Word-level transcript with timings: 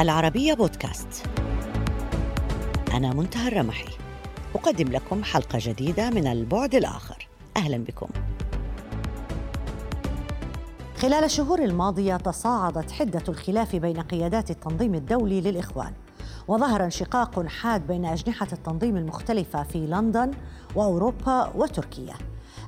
العربية 0.00 0.54
بودكاست. 0.54 1.26
أنا 2.94 3.12
منتهى 3.14 3.48
الرمحي. 3.48 3.88
أقدم 4.54 4.88
لكم 4.88 5.24
حلقة 5.24 5.58
جديدة 5.62 6.10
من 6.10 6.26
البعد 6.26 6.74
الآخر. 6.74 7.28
أهلا 7.56 7.76
بكم. 7.78 8.08
خلال 10.96 11.24
الشهور 11.24 11.64
الماضية 11.64 12.16
تصاعدت 12.16 12.90
حدة 12.90 13.22
الخلاف 13.28 13.76
بين 13.76 14.00
قيادات 14.00 14.50
التنظيم 14.50 14.94
الدولي 14.94 15.40
للإخوان 15.40 15.92
وظهر 16.48 16.84
انشقاق 16.84 17.46
حاد 17.46 17.86
بين 17.86 18.04
أجنحة 18.04 18.48
التنظيم 18.52 18.96
المختلفة 18.96 19.62
في 19.62 19.78
لندن 19.78 20.30
وأوروبا 20.74 21.52
وتركيا. 21.54 22.14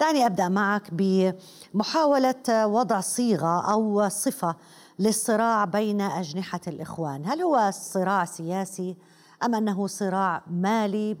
دعني 0.00 0.26
أبدأ 0.26 0.48
معك 0.48 0.82
بمحاولة 0.92 2.66
وضع 2.66 3.00
صيغة 3.00 3.72
أو 3.72 4.08
صفة 4.08 4.56
للصراع 4.98 5.64
بين 5.64 6.00
أجنحة 6.00 6.60
الإخوان. 6.66 7.26
هل 7.26 7.42
هو 7.42 7.70
صراع 7.70 8.24
سياسي 8.24 8.96
أم 9.42 9.54
أنه 9.54 9.86
صراع 9.86 10.42
مالي 10.50 11.16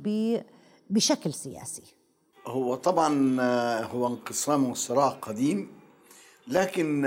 بشكل 0.90 1.34
سياسي؟ 1.34 1.82
هو 2.46 2.74
طبعا 2.74 3.36
هو 3.82 4.06
انقسام 4.06 4.70
وصراع 4.70 5.08
قديم 5.08 5.70
لكن 6.48 7.02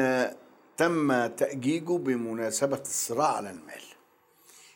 تم 0.78 1.28
تأجيجه 1.28 1.98
بمناسبة 1.98 2.82
الصراع 2.82 3.36
على 3.36 3.50
المال. 3.50 3.82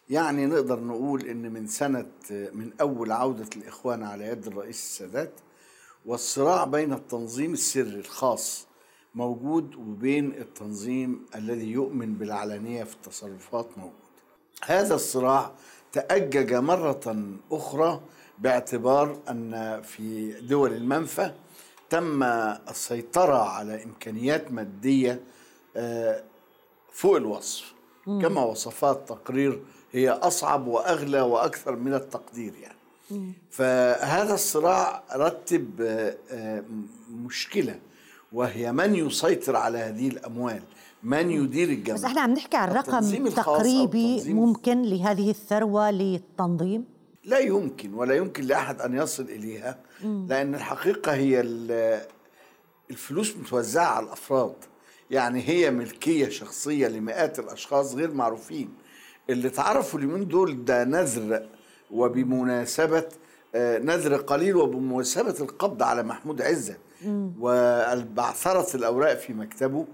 يعني 0.10 0.46
نقدر 0.46 0.80
نقول 0.80 1.26
إن 1.26 1.54
من 1.54 1.68
سنة 1.68 2.06
من 2.32 2.72
أول 2.82 3.12
عودة 3.12 3.50
الإخوان 3.56 4.04
على 4.04 4.28
يد 4.28 4.48
الرئيس 4.48 4.76
السادات 4.84 5.34
والصراع 6.06 6.64
بين 6.64 6.94
التنظيم 6.94 7.54
السري 7.54 8.00
الخاص 8.00 8.68
موجود 9.16 9.76
وبين 9.76 10.32
التنظيم 10.32 11.26
الذي 11.36 11.72
يؤمن 11.72 12.14
بالعلانيه 12.14 12.84
في 12.84 12.94
التصرفات 12.94 13.78
موجود. 13.78 13.94
هذا 14.66 14.96
الصراع 14.96 15.52
تأجج 15.92 16.54
مرة 16.54 17.34
أخرى 17.52 18.02
باعتبار 18.40 19.20
أن 19.30 19.82
في 19.82 20.32
دول 20.42 20.74
المنفى 20.74 21.32
تم 21.90 22.24
السيطرة 22.24 23.50
على 23.50 23.84
إمكانيات 23.84 24.52
مادية 24.52 25.22
فوق 26.92 27.16
الوصف. 27.16 27.74
كما 28.06 28.44
وصفها 28.44 28.92
التقرير 28.92 29.62
هي 29.92 30.10
أصعب 30.10 30.68
وأغلى 30.68 31.22
وأكثر 31.22 31.76
من 31.76 31.94
التقدير 31.94 32.54
يعني. 32.56 32.78
فهذا 33.50 34.34
الصراع 34.34 35.04
رتب 35.16 35.68
مشكلة 37.12 37.80
وهي 38.34 38.72
من 38.72 38.96
يسيطر 38.96 39.56
على 39.56 39.78
هذه 39.78 40.08
الأموال 40.08 40.62
من 41.04 41.32
يدير 41.32 41.70
الجمع. 41.70 41.96
بس 41.96 42.04
إحنا 42.04 42.22
عم 42.22 42.32
نحكي 42.34 42.58
عن 42.58 42.70
رقم 42.70 43.28
تقريبي 43.30 44.34
ممكن 44.34 44.82
لهذه 44.82 45.30
الثروة 45.30 45.92
للتنظيم؟ 45.92 46.86
لا 47.24 47.40
يمكن 47.40 47.94
ولا 47.94 48.16
يمكن 48.16 48.44
لأحد 48.44 48.82
أن 48.82 48.98
يصل 48.98 49.24
إليها 49.24 49.78
لأن 50.04 50.56
الحقيقة 50.56 51.14
هي 51.14 51.42
الفلوس 52.90 53.38
متوزعة 53.38 53.86
على 53.86 54.06
الأفراد. 54.06 54.56
يعني 55.12 55.50
هي 55.50 55.72
ملكية 55.72 56.30
شخصية 56.30 56.88
لمئات 56.88 57.40
الأشخاص 57.40 57.96
غير 57.96 58.12
معروفين. 58.12 58.70
اللي 59.30 59.50
تعرفوا 59.50 60.00
اليومين 60.00 60.28
دول؟ 60.28 60.66
ده 60.66 60.84
نذر 60.84 61.48
وبمناسبة 61.96 63.06
نذر 63.56 64.16
قليل 64.16 64.56
وبمناسبة 64.56 65.36
القبض 65.40 65.84
على 65.84 66.04
محمود 66.04 66.42
عزت 66.42 66.80
وبعثرة 67.40 68.76
الأوراق 68.76 69.14
في 69.14 69.34
مكتبه 69.34 69.86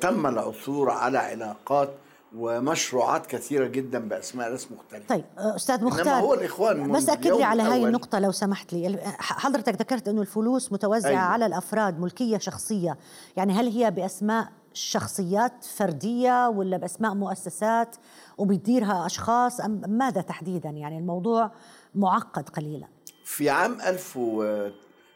تم 0.00 0.26
العثور 0.26 0.90
على 0.90 1.18
علاقات 1.18 1.90
ومشروعات 2.36 3.26
كثيرة 3.26 3.66
جدا 3.66 3.98
بأسماء 3.98 4.50
ناس 4.50 4.72
مختلفة. 4.72 5.06
طيب 5.08 5.24
أستاذ 5.38 5.84
مختار 5.84 6.02
إنما 6.02 6.18
هو 6.18 6.34
الإخوان 6.34 6.92
بس 6.92 7.08
أكد 7.08 7.26
لي 7.26 7.44
على 7.44 7.62
هاي 7.62 7.84
النقطة 7.84 8.18
لو 8.18 8.32
سمحت 8.32 8.72
لي. 8.72 8.98
حضرتك 9.18 9.74
ذكرت 9.74 10.08
إنه 10.08 10.20
الفلوس 10.20 10.72
متوزعة 10.72 11.10
أيوة. 11.10 11.20
على 11.20 11.46
الأفراد 11.46 12.00
ملكية 12.00 12.38
شخصية. 12.38 12.98
يعني 13.36 13.52
هل 13.52 13.68
هي 13.68 13.90
بأسماء 13.90 14.48
شخصيات 14.74 15.64
فردية 15.64 16.48
ولا 16.48 16.76
بأسماء 16.76 17.14
مؤسسات؟ 17.14 17.96
وبيديرها 18.42 19.06
أشخاص 19.06 19.60
أم 19.60 19.80
ماذا 19.88 20.20
تحديدا؟ 20.20 20.68
يعني 20.68 20.98
الموضوع 20.98 21.50
معقد 21.94 22.48
قليلا. 22.48 22.86
في 23.24 23.50
عام 23.50 23.80
1000 23.80 24.16
و... 24.16 24.42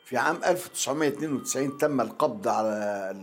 في 0.05 0.17
عام 0.17 0.37
1992 0.47 1.79
تم 1.79 2.01
القبض 2.01 2.49
على 2.49 3.17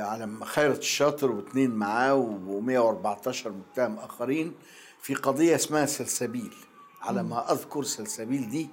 على 0.00 0.28
خيرت 0.44 0.78
الشاطر 0.78 1.30
واثنين 1.30 1.70
معاه 1.70 2.38
و114 2.46 3.46
متهم 3.46 3.98
آخرين 3.98 4.54
في 5.00 5.14
قضية 5.14 5.54
اسمها 5.54 5.86
سلسبيل. 5.86 6.54
على 7.02 7.22
ما 7.22 7.52
أذكر 7.52 7.82
سلسبيل 7.82 8.48
دي 8.50 8.68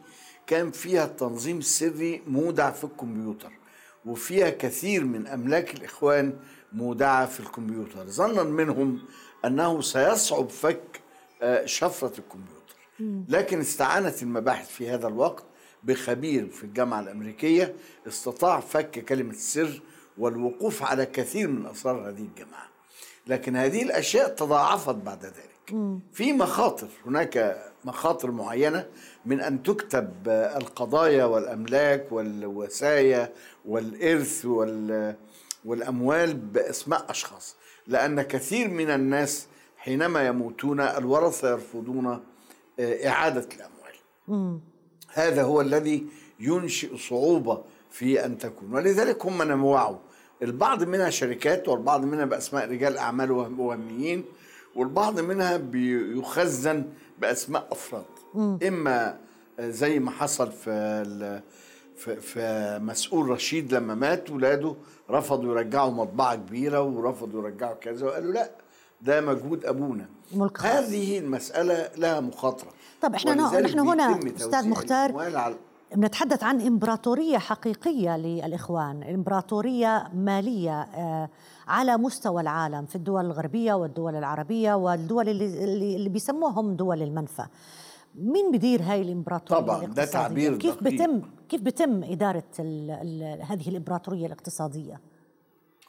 كان 0.47 0.71
فيها 0.71 1.05
التنظيم 1.05 1.57
السري 1.57 2.21
مودع 2.27 2.71
في 2.71 2.83
الكمبيوتر 2.83 3.51
وفيها 4.05 4.49
كثير 4.49 5.03
من 5.05 5.27
أملاك 5.27 5.73
الإخوان 5.73 6.33
مودعة 6.73 7.25
في 7.25 7.39
الكمبيوتر. 7.39 8.05
ظنا 8.07 8.43
منهم 8.43 8.99
انه 9.45 9.81
سيصعب 9.81 10.49
فك 10.49 11.01
شفرة 11.65 12.13
الكمبيوتر. 12.19 12.75
لكن 13.29 13.59
استعانت 13.59 14.23
المباحث 14.23 14.69
في 14.69 14.89
هذا 14.89 15.07
الوقت 15.07 15.43
بخبير 15.83 16.47
في 16.49 16.63
الجامعة 16.63 16.99
الأمريكية 16.99 17.75
استطاع 18.07 18.59
فك 18.59 19.05
كلمة 19.05 19.31
السر 19.31 19.81
والوقوف 20.17 20.83
على 20.83 21.05
كثير 21.05 21.47
من 21.47 21.65
أسرار 21.65 22.09
هذه 22.09 22.21
الجماعه 22.21 22.67
لكن 23.27 23.55
هذه 23.55 23.83
الأشياء 23.83 24.29
تضاعفت 24.29 24.95
بعد 24.95 25.25
ذلك. 25.25 25.75
في 26.13 26.33
مخاطر 26.33 26.87
هناك 27.05 27.63
مخاطر 27.85 28.31
معينة 28.31 28.87
من 29.25 29.41
أن 29.41 29.63
تكتب 29.63 30.13
القضايا 30.29 31.25
والأملاك 31.25 32.11
والوسايا 32.11 33.33
والإرث 33.65 34.45
والأموال 35.65 36.33
باسماء 36.33 37.05
أشخاص. 37.09 37.55
لأن 37.87 38.21
كثير 38.21 38.67
من 38.67 38.89
الناس 38.89 39.47
حينما 39.77 40.27
يموتون 40.27 40.79
الورثة 40.81 41.49
يرفضون 41.51 42.07
آه، 42.79 43.07
إعادة 43.07 43.47
الأموال. 43.55 44.59
هذا 45.13 45.43
هو 45.43 45.61
الذي 45.61 46.05
ينشئ 46.39 46.97
صعوبة 46.97 47.63
في 47.91 48.25
أن 48.25 48.37
تكون. 48.37 48.73
ولذلك 48.73 49.25
هم 49.25 49.43
نوعوا. 49.43 49.97
البعض 50.41 50.83
منها 50.83 51.09
شركات 51.09 51.67
والبعض 51.67 52.05
منها 52.05 52.25
بأسماء 52.25 52.69
رجال 52.69 52.97
أعمال 52.97 53.31
وهميين 53.31 54.25
والبعض 54.75 55.19
منها 55.19 55.57
بيخزن 55.57 56.85
بأسماء 57.19 57.67
أفراد. 57.71 58.05
إما 58.67 59.17
زي 59.59 59.99
ما 59.99 60.11
حصل 60.11 60.51
في 60.51 61.39
في, 61.97 62.15
في 62.15 62.79
مسؤول 62.81 63.29
رشيد 63.29 63.73
لما 63.73 63.95
مات 63.95 64.31
ولاده 64.31 64.75
رفضوا 65.09 65.51
يرجعوا 65.51 65.91
مطبعة 65.91 66.35
كبيرة 66.35 66.81
ورفضوا 66.81 67.41
يرجعوا 67.41 67.75
كذا 67.75 68.05
وقالوا 68.07 68.33
لأ 68.33 68.51
ده 69.01 69.21
مجهود 69.21 69.65
أبونا. 69.65 70.05
ملك 70.33 70.61
هذه 70.61 71.19
المسألة 71.19 71.89
لها 71.97 72.19
مخاطرة. 72.19 72.69
طب 73.01 73.15
إحنا 73.15 73.59
نحن 73.61 73.79
هنا 73.79 74.19
أستاذ 74.37 74.69
مختار 74.69 75.11
بنتحدث 75.95 76.43
عن 76.43 76.61
إمبراطورية 76.61 77.37
حقيقية 77.37 78.17
للإخوان 78.17 79.03
إمبراطورية 79.03 80.09
مالية 80.13 80.81
آه، 80.81 81.29
على 81.67 81.97
مستوى 81.97 82.41
العالم 82.41 82.85
في 82.85 82.95
الدول 82.95 83.25
الغربية 83.25 83.73
والدول 83.73 84.15
العربية 84.15 84.73
والدول 84.73 85.29
اللي, 85.29 85.45
اللي 85.95 86.09
بيسموهم 86.09 86.75
دول 86.75 87.01
المنفى. 87.01 87.45
مين 88.15 88.51
بدير 88.51 88.81
هاي 88.83 89.01
الإمبراطورية 89.01 89.61
طبعا 89.61 89.85
ده 89.85 90.05
تعبير 90.05 90.57
كيف 90.57 90.83
دقيق. 90.83 90.93
بتم 91.01 91.21
كيف 91.49 91.61
بتم 91.61 92.03
إدارة 92.03 92.43
ال 92.59 92.91
ال 92.91 93.41
هذه 93.41 93.69
الإمبراطورية 93.69 94.25
الاقتصادية؟ 94.25 94.99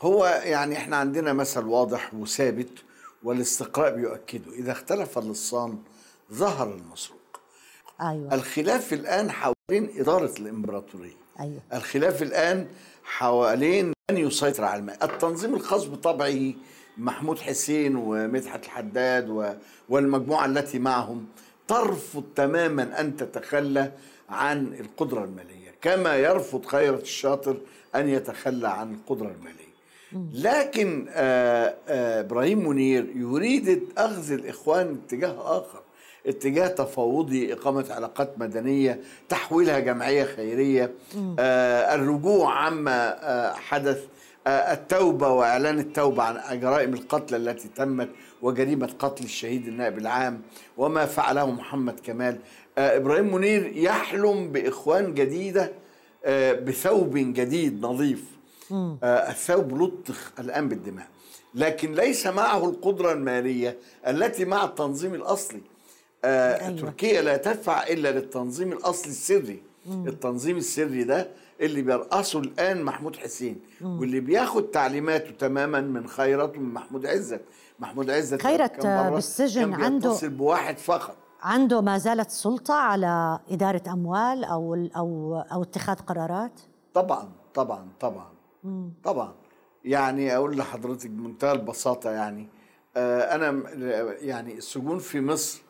هو 0.03 0.27
يعني 0.45 0.77
إحنا 0.77 0.97
عندنا 0.97 1.33
مثل 1.33 1.65
واضح 1.65 2.15
وثابت 2.15 2.69
والاستقراء 3.23 3.95
بيؤكده. 3.95 4.53
إذا 4.53 4.73
اختلف 4.73 5.19
اللصان 5.19 5.79
ظهر 6.33 6.75
المسروق. 6.75 7.41
أيوة. 8.01 8.35
الخلاف 8.35 8.93
الآن 8.93 9.31
حوالين 9.31 10.01
إدارة 10.01 10.33
الإمبراطورية. 10.39 11.17
أيوة. 11.41 11.61
الخلاف 11.73 12.23
الآن 12.23 12.67
حوالين 13.05 13.93
من 14.11 14.17
يسيطر 14.17 14.65
على 14.65 14.81
الماء. 14.81 15.05
التنظيم 15.05 15.55
الخاص 15.55 15.85
بطبعه 15.85 16.53
محمود 16.99 17.39
حسين 17.39 17.97
ومدحت 17.97 18.65
الحداد 18.65 19.57
والمجموعة 19.89 20.47
التي 20.47 20.79
معهم. 20.79 21.27
ترفض 21.69 22.25
تماما 22.37 23.01
أن 23.01 23.17
تتخلى 23.17 23.93
عن 24.29 24.67
القدرة 24.81 25.25
المالية. 25.25 25.75
كما 25.83 26.17
يرفض 26.17 26.65
خيرت 26.65 27.03
الشاطر 27.03 27.57
أن 27.95 28.09
يتخلى 28.09 28.69
عن 28.69 28.95
القدرة 28.95 29.27
المالية. 29.39 29.67
لكن 30.33 31.07
آآ 31.11 31.75
آآ 31.89 32.21
إبراهيم 32.21 32.69
منير 32.69 33.07
يريد 33.15 33.89
أخذ 33.99 34.33
الإخوان 34.33 34.99
اتجاه 35.07 35.59
آخر 35.59 35.81
اتجاه 36.27 36.69
تفاوضي 36.69 37.53
إقامة 37.53 37.87
علاقات 37.91 38.39
مدنية 38.39 39.01
تحويلها 39.29 39.79
جمعية 39.79 40.25
خيرية. 40.25 40.93
آه 41.39 41.95
الرجوع 41.95 42.53
عما 42.53 43.17
آه 43.23 43.53
حدث 43.55 44.05
آه 44.47 44.51
التوبة 44.73 45.29
وإعلان 45.29 45.79
التوبة 45.79 46.23
عن 46.23 46.61
جرائم 46.61 46.95
القتل 46.95 47.49
التي 47.49 47.69
تمت 47.69 48.09
وجريمة 48.43 48.91
قتل 48.99 49.25
الشهيد 49.25 49.69
النائب 49.69 49.99
العام 49.99 50.43
وما 50.77 51.07
فعله 51.07 51.51
محمد 51.51 52.01
كمال. 52.01 52.39
آه 52.79 52.97
إبراهيم 52.97 53.35
منير 53.35 53.73
يحلم 53.77 54.53
بإخوان 54.53 55.15
جديدة 55.15 55.73
آه 56.25 56.53
بثوب 56.53 57.15
جديد 57.17 57.83
نظيف. 57.83 58.25
آه 58.73 59.31
الثوب 59.31 59.83
لطخ 59.83 60.33
الآن 60.39 60.69
بالدماء. 60.69 61.07
لكن 61.55 61.93
ليس 61.95 62.27
معه 62.27 62.65
القدرة 62.69 63.13
المالية 63.13 63.77
التي 64.07 64.45
مع 64.45 64.65
التنظيم 64.65 65.15
الأصلي. 65.15 65.61
آه 66.25 66.67
أيوة. 66.67 66.81
تركيا 66.81 67.23
لا 67.23 67.37
تدفع 67.37 67.83
إلا 67.87 68.13
للتنظيم 68.13 68.73
الأصلي 68.73 69.11
السري. 69.11 69.63
مم. 69.87 70.09
التنظيم 70.09 70.57
السري 70.57 71.05
ده 71.05 71.29
اللي 71.61 71.83
بيرأسه 71.83 72.39
الآن 72.39 72.83
محمود 72.83 73.17
حسين 73.17 73.61
مم. 73.81 74.01
واللي 74.01 74.21
بياخد 74.21 74.71
تعليماته 74.71 75.31
تماما 75.31 75.81
من 75.81 76.09
خيرت 76.09 76.57
ومن 76.57 76.75
محمود 76.75 77.07
عزت. 77.07 77.41
محمود 77.79 78.11
عزت 78.11 78.43
خيرت 78.43 78.87
بالسجن 78.87 79.61
كان 79.71 79.75
عنده 79.75 80.19
بواحد 80.23 80.79
فقط. 80.79 81.17
عنده 81.47 81.81
ما 81.81 81.99
زالت 81.99 82.31
سلطه 82.31 82.75
على 82.75 83.39
إدارة 83.51 83.83
أموال 83.93 84.45
أو 84.45 84.75
أو 84.97 85.39
أو 85.53 85.63
اتخاذ 85.63 85.97
قرارات؟ 85.97 86.61
طبعا 86.95 87.29
طبعا 87.55 87.89
طبعا. 88.01 88.27
مم. 88.65 88.91
طبعا. 89.05 89.35
يعني 89.85 90.37
أقول 90.37 90.57
لحضرتك 90.57 91.11
بمنتهى 91.11 91.53
البساطة 91.53 92.11
يعني 92.11 92.49
آه 92.97 93.35
أنا 93.35 93.63
يعني 94.21 94.55
السجون 94.59 94.99
في 94.99 95.21
مصر 95.21 95.63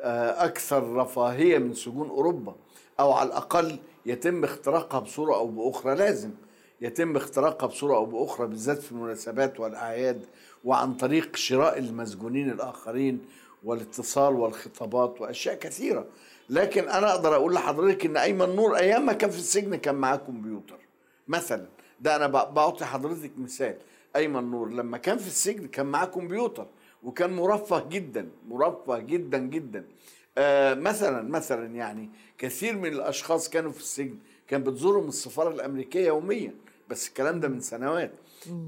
آه، 0.00 0.44
أكثر 0.44 0.92
رفاهية 0.96 1.58
من 1.58 1.74
سجون 1.74 2.08
أوروبا 2.08 2.54
أو 3.00 3.12
على 3.12 3.28
الأقل 3.28 3.78
يتم 4.06 4.44
اختراقها 4.44 5.00
بصورة 5.00 5.34
أو 5.34 5.46
بأخرى. 5.46 5.94
لازم 5.94 6.30
يتم 6.80 7.16
اختراقها 7.16 7.66
بصورة 7.66 7.96
أو 7.96 8.06
بأخرى 8.06 8.46
بالذات 8.46 8.78
في 8.82 8.92
المناسبات 8.92 9.60
والأعياد 9.60 10.26
وعن 10.64 10.94
طريق 10.94 11.36
شراء 11.36 11.78
المسجونين 11.78 12.50
الآخرين 12.50 13.20
والاتصال 13.64 14.34
والخطابات 14.34 15.20
وأشياء 15.20 15.54
كثيرة. 15.54 16.06
لكن 16.50 16.88
أنا 16.88 17.10
أقدر 17.10 17.34
أقول 17.34 17.54
لحضرتك 17.54 18.06
إن 18.06 18.16
أيمن 18.16 18.56
نور 18.56 18.76
أيام 18.76 19.06
ما 19.06 19.12
كان 19.12 19.30
في 19.30 19.38
السجن 19.38 19.74
كان 19.74 19.94
معاه 19.94 20.16
كمبيوتر. 20.16 20.78
مثلا 21.28 21.66
ده 22.00 22.16
أنا 22.16 22.26
بعطي 22.26 22.84
حضرتك 22.84 23.32
مثال. 23.38 23.76
أيمن 24.16 24.50
نور 24.50 24.70
لما 24.70 24.98
كان 24.98 25.18
في 25.18 25.26
السجن 25.26 25.66
كان 25.66 25.86
معاه 25.86 26.04
كمبيوتر 26.06 26.66
وكان 27.02 27.32
مرفه 27.32 27.88
جدا 27.88 28.28
مرفه 28.48 28.98
جدا 28.98 29.38
جدا. 29.38 29.86
آه 30.38 30.74
مثلا 30.74 31.22
مثلا 31.22 31.66
يعني 31.74 32.10
كثير 32.38 32.76
من 32.76 32.92
الأشخاص 32.92 33.48
كانوا 33.48 33.72
في 33.72 33.80
السجن 33.80 34.18
كان 34.48 34.62
بتزورهم 34.62 35.08
السفارة 35.08 35.50
الأمريكية 35.50 36.06
يوميا 36.06 36.54
بس 36.88 37.08
الكلام 37.08 37.40
ده 37.40 37.48
من 37.48 37.60
سنوات. 37.60 38.12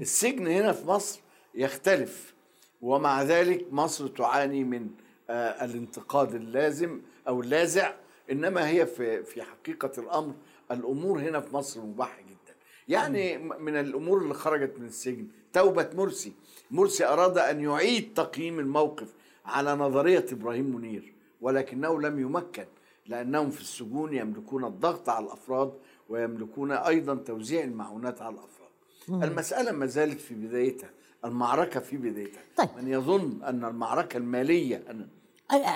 السجن 0.01 0.47
هنا 0.47 0.71
في 0.71 0.87
مصر 0.87 1.19
يختلف. 1.55 2.33
ومع 2.81 3.23
ذلك 3.23 3.65
مصر 3.71 4.07
تعاني 4.07 4.63
من 4.63 4.89
آه 5.29 5.65
الانتقاد 5.65 6.35
اللازم 6.35 7.01
أو 7.27 7.41
اللاذع 7.41 7.93
إنما 8.31 8.69
هي 8.69 8.85
في 8.85 9.23
في 9.23 9.41
حقيقة 9.43 9.91
الأمر 9.97 10.33
الأمور 10.71 11.19
هنا 11.19 11.39
في 11.39 11.55
مصر 11.55 11.81
مباحة 11.81 12.21
جدا. 12.21 12.55
يعني 12.87 13.37
من 13.37 13.75
الأمور 13.75 14.21
اللي 14.21 14.33
خرجت 14.33 14.79
من 14.79 14.85
السجن 14.85 15.27
توبة 15.53 15.89
مرسي. 15.93 16.33
مرسي 16.71 17.05
أراد 17.05 17.37
أن 17.37 17.61
يعيد 17.61 18.13
تقييم 18.13 18.59
الموقف 18.59 19.13
على 19.45 19.75
نظرية 19.75 20.25
إبراهيم 20.31 20.75
منير 20.75 21.13
ولكنه 21.41 22.01
لم 22.01 22.19
يمكن 22.19 22.65
لأنهم 23.05 23.49
في 23.49 23.61
السجون 23.61 24.13
يملكون 24.13 24.65
الضغط 24.65 25.09
على 25.09 25.25
الأفراد 25.25 25.73
ويملكون 26.09 26.71
أيضا 26.71 27.15
توزيع 27.15 27.63
المعونات 27.63 28.21
على 28.21 28.35
الأفراد. 28.35 28.69
مم. 29.07 29.23
المسألة 29.23 29.71
ما 29.71 29.85
زالت 29.85 30.21
في 30.21 30.35
بدايتها. 30.35 30.89
المعركة 31.25 31.79
في 31.79 31.97
بدايتها. 31.97 32.41
طيب. 32.57 32.69
من 32.77 32.87
يظن 32.87 33.43
أن 33.43 33.65
المعركة 33.65 34.17
المالية 34.17 34.83
أنا 34.89 35.07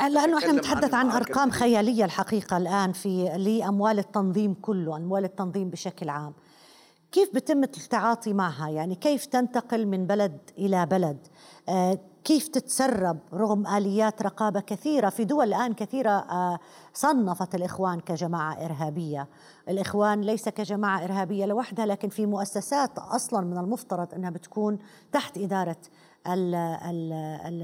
لأنه 0.09 0.37
إحنا 0.37 0.51
نتحدث 0.51 0.93
عن, 0.93 1.09
عن 1.09 1.15
أرقام 1.15 1.51
خيالية 1.51 2.05
الحقيقة 2.05 2.57
الآن 2.57 2.91
في 2.91 3.23
لأموال 3.37 3.99
التنظيم 3.99 4.53
كله 4.53 4.97
أموال 4.97 5.23
التنظيم 5.23 5.69
بشكل 5.69 6.09
عام. 6.09 6.33
كيف 7.11 7.35
بتم 7.35 7.63
التعاطي 7.63 8.33
معها؟ 8.33 8.69
يعني 8.69 8.95
كيف 8.95 9.25
تنتقل 9.25 9.85
من 9.85 10.07
بلد 10.07 10.37
إلى 10.57 10.85
بلد؟ 10.85 11.27
آه، 11.69 11.99
كيف 12.23 12.47
تتسرب 12.47 13.19
رغم 13.33 13.67
آليات 13.67 14.21
رقابة 14.21 14.59
كثيرة 14.59 15.09
في 15.09 15.25
دول 15.25 15.47
الآن 15.47 15.73
كثيرة 15.73 16.09
آه، 16.09 16.59
صنفت 16.93 17.55
الإخوان 17.55 17.99
كجماعة 17.99 18.65
إرهابية. 18.65 19.27
الإخوان 19.69 20.21
ليس 20.21 20.49
كجماعة 20.49 21.03
إرهابية 21.03 21.45
لوحدها 21.45 21.85
لكن 21.85 22.09
في 22.09 22.25
مؤسسات 22.25 22.99
أصلا 22.99 23.41
من 23.41 23.57
المفترض 23.57 24.13
أنها 24.13 24.29
بتكون 24.29 24.79
تحت 25.11 25.37
إدارة 25.37 25.77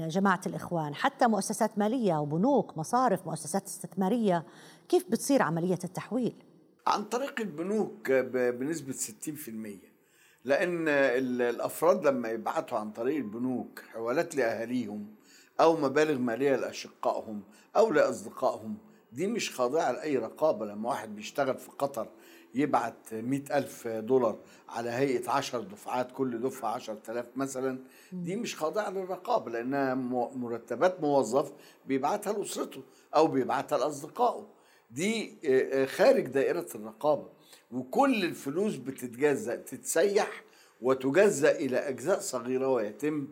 جماعة 0.08 0.40
الإخوان. 0.46 0.94
حتى 0.94 1.26
مؤسسات 1.26 1.78
مالية 1.78 2.16
وبنوك 2.20 2.78
مصارف 2.78 3.26
مؤسسات 3.26 3.66
استثمارية 3.66 4.44
كيف 4.88 5.10
بتصير 5.10 5.42
عملية 5.42 5.78
التحويل؟ 5.84 6.47
عن 6.88 7.04
طريق 7.04 7.40
البنوك 7.40 8.10
بنسبة 8.12 8.92
60% 8.92 8.98
لأن 10.44 10.88
الأفراد 10.88 12.06
لما 12.06 12.28
يبعتوا 12.30 12.78
عن 12.78 12.90
طريق 12.90 13.16
البنوك 13.16 13.82
حوالات 13.92 14.34
لأهاليهم 14.34 15.06
أو 15.60 15.76
مبالغ 15.76 16.18
مالية 16.18 16.56
لأشقائهم 16.56 17.42
أو 17.76 17.92
لأصدقائهم 17.92 18.76
دي 19.12 19.26
مش 19.26 19.54
خاضعة 19.54 19.92
لأي 19.92 20.16
رقابة. 20.16 20.66
لما 20.66 20.88
واحد 20.88 21.16
بيشتغل 21.16 21.56
في 21.56 21.70
قطر 21.78 22.08
يبعت 22.54 23.14
مئة 23.14 23.58
ألف 23.58 23.88
دولار 23.88 24.38
على 24.68 24.90
هيئة 24.90 25.30
عشر 25.30 25.60
دفعات 25.60 26.12
كل 26.12 26.40
دفعة 26.40 26.70
عشر 26.74 26.94
تلاف 26.94 27.26
مثلا 27.36 27.78
دي 28.12 28.36
مش 28.36 28.56
خاضعة 28.56 28.90
للرقابة 28.90 29.50
لأنها 29.50 29.94
مرتبات 30.34 31.00
موظف 31.00 31.52
بيبعتها 31.86 32.32
لأسرته 32.32 32.82
أو 33.16 33.26
بيبعتها 33.26 33.78
لأصدقائه. 33.78 34.57
دي 34.90 35.38
آه، 35.44 35.82
آه، 35.82 35.86
خارج 35.86 36.26
دائرة 36.26 36.66
الرقابة. 36.74 37.28
وكل 37.70 38.24
الفلوس 38.24 38.76
بتتجزأ 38.76 39.56
تتسيح 39.56 40.42
وتجزأ 40.82 41.50
إلى 41.50 41.76
أجزاء 41.78 42.20
صغيرة 42.20 42.68
ويتم 42.68 43.28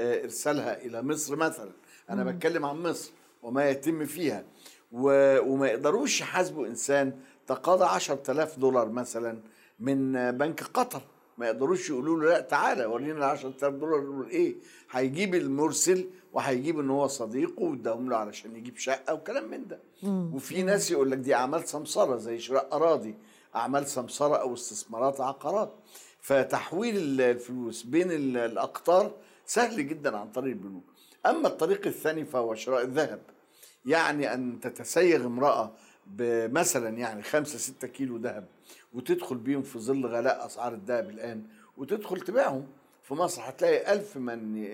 آه، 0.00 0.24
إرسالها 0.24 0.82
إلى 0.82 1.02
مصر 1.02 1.36
مثلا. 1.36 1.72
أنا 2.10 2.24
بتكلم 2.24 2.64
عن 2.64 2.82
مصر 2.82 3.12
وما 3.42 3.70
يتم 3.70 4.04
فيها. 4.06 4.44
و... 4.92 5.38
وما 5.40 5.66
يقدروش 5.68 6.20
يحاسبوا 6.20 6.66
إنسان 6.66 7.12
تقاضى 7.46 7.84
10000 7.84 8.58
دولار 8.58 8.88
مثلا 8.88 9.40
من 9.80 10.30
بنك 10.30 10.62
قطر. 10.62 11.02
ما 11.40 11.46
يقدروش 11.46 11.90
يقولوا 11.90 12.18
له 12.20 12.28
لا 12.28 12.40
تعالى 12.40 12.86
ورينا 12.86 13.12
ال 13.18 13.22
10000 13.22 13.74
دولار 13.74 14.00
دول 14.00 14.28
إيه. 14.30 14.54
هيجيب 14.90 15.34
المرسل 15.34 16.04
وهيجيب 16.32 16.78
إن 16.80 16.90
هو 16.90 17.06
صديقه 17.06 17.62
ويديهم 17.62 18.10
له 18.10 18.16
علشان 18.16 18.56
يجيب 18.56 18.76
شقة 18.76 19.14
وكلام 19.14 19.50
من 19.50 19.66
ده. 19.68 19.78
وفي 20.34 20.62
ناس 20.62 20.90
يقول 20.90 21.10
لك 21.10 21.18
دي 21.18 21.34
أعمال 21.34 21.68
سمسرة 21.68 22.16
زي 22.16 22.38
شراء 22.38 22.68
أراضي 22.72 23.14
أعمال 23.56 23.86
سمسرة 23.86 24.36
أو 24.36 24.54
استثمارات 24.54 25.20
عقارات. 25.20 25.72
فتحويل 26.20 27.20
الفلوس 27.20 27.82
بين 27.82 28.12
ال- 28.12 28.36
الأقطار 28.36 29.10
سهل 29.46 29.88
جدا 29.88 30.16
عن 30.16 30.30
طريق 30.30 30.52
البنوك. 30.52 30.84
أما 31.26 31.48
الطريق 31.48 31.86
الثاني 31.86 32.24
فهو 32.24 32.54
شراء 32.54 32.82
الذهب. 32.82 33.20
يعني 33.86 34.34
أن 34.34 34.60
تتسيغ 34.60 35.26
امرأة 35.26 35.72
بمثلا 36.06 36.88
يعني 36.88 37.22
خمسة 37.22 37.58
ستة 37.58 37.88
كيلو 37.88 38.16
ذهب 38.16 38.46
وتدخل 38.92 39.36
بيهم 39.36 39.62
في 39.62 39.78
ظل 39.78 40.06
غلاء 40.06 40.46
أسعار 40.46 40.74
الذهب 40.74 41.10
الآن 41.10 41.42
وتدخل 41.76 42.20
تبيعهم 42.20 42.66
في 43.02 43.14
مصر 43.14 43.42
هتلاقي 43.44 43.92
ألف 43.92 44.16
من 44.16 44.66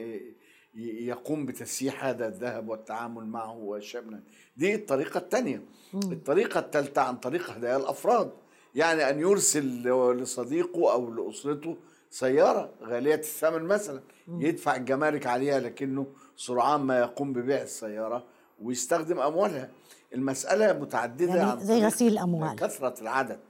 يقوم 0.75 1.47
بتسييح 1.47 2.05
هذا 2.05 2.27
الذهب 2.29 2.69
والتعامل 2.69 3.27
معه 3.27 3.57
وشملا. 3.57 4.21
دي 4.57 4.75
الطريقة 4.75 5.19
الثانية 5.19 5.63
الطريقة 5.95 6.61
الثالثة 6.61 7.03
عن 7.03 7.17
طريق 7.17 7.51
هدايا 7.51 7.77
الأفراد. 7.77 8.33
يعني 8.75 9.11
أن 9.11 9.21
يرسل 9.21 9.83
لصديقه 10.17 10.93
أو 10.93 11.15
لأسرته 11.15 11.77
سيارة 12.11 12.71
غالية 12.83 13.15
الثمن 13.15 13.63
مثلا. 13.63 14.01
يدفع 14.29 14.77
الجمارك 14.77 15.27
عليها 15.27 15.61
لكنه 15.61 16.07
سرعان 16.37 16.81
ما 16.81 16.99
يقوم 16.99 17.33
ببيع 17.33 17.63
السيارة 17.63 18.25
ويستخدم 18.63 19.21
أموالها. 19.21 19.71
المسألة 20.15 20.73
متعددة 20.73 21.35
يعني 21.35 21.51
عن 21.51 21.61
زي 21.61 21.87
غسيل 21.87 22.13
الأموال. 22.13 22.57
كثرة 22.57 23.01
العدد. 23.01 23.41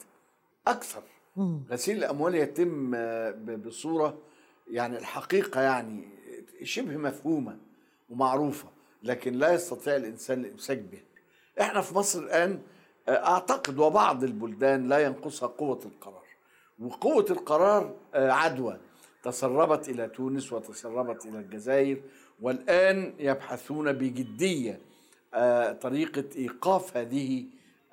أكثر. 0.67 1.03
غسيل 1.71 1.97
الأموال 1.99 2.35
يتم 2.35 2.95
آه، 2.95 3.31
بصورة 3.67 4.19
يعني 4.71 4.99
الحقيقة 4.99 5.61
يعني 5.61 6.09
شبه 6.63 6.97
مفهومة 6.97 7.59
ومعروفة 8.11 8.69
لكن 9.03 9.33
لا 9.33 9.53
يستطيع 9.55 9.97
الإنسان 9.97 10.41
الإمساك 10.45 10.79
بها. 10.79 11.01
إحنا 11.61 11.81
في 11.81 11.95
مصر 11.95 12.19
الآن 12.23 12.61
آه، 13.09 13.27
أعتقد 13.27 13.79
وبعض 13.79 14.25
البلدان 14.25 14.89
لا 14.89 14.99
ينقصها 14.99 15.47
قوة 15.47 15.81
القرار. 15.85 16.27
وقوة 16.79 17.27
القرار 17.31 17.95
آه، 18.15 18.31
عدوى. 18.31 18.79
تسربت 19.23 19.89
إلى 19.89 20.09
تونس 20.09 20.53
وتسربت 20.53 21.27
إلى 21.27 21.39
الجزائر 21.39 22.03
والآن 22.41 23.15
يبحثون 23.19 23.93
بجدية 23.93 24.81
طريقة 25.81 26.25
إيقاف 26.37 26.97
هذه 26.97 27.45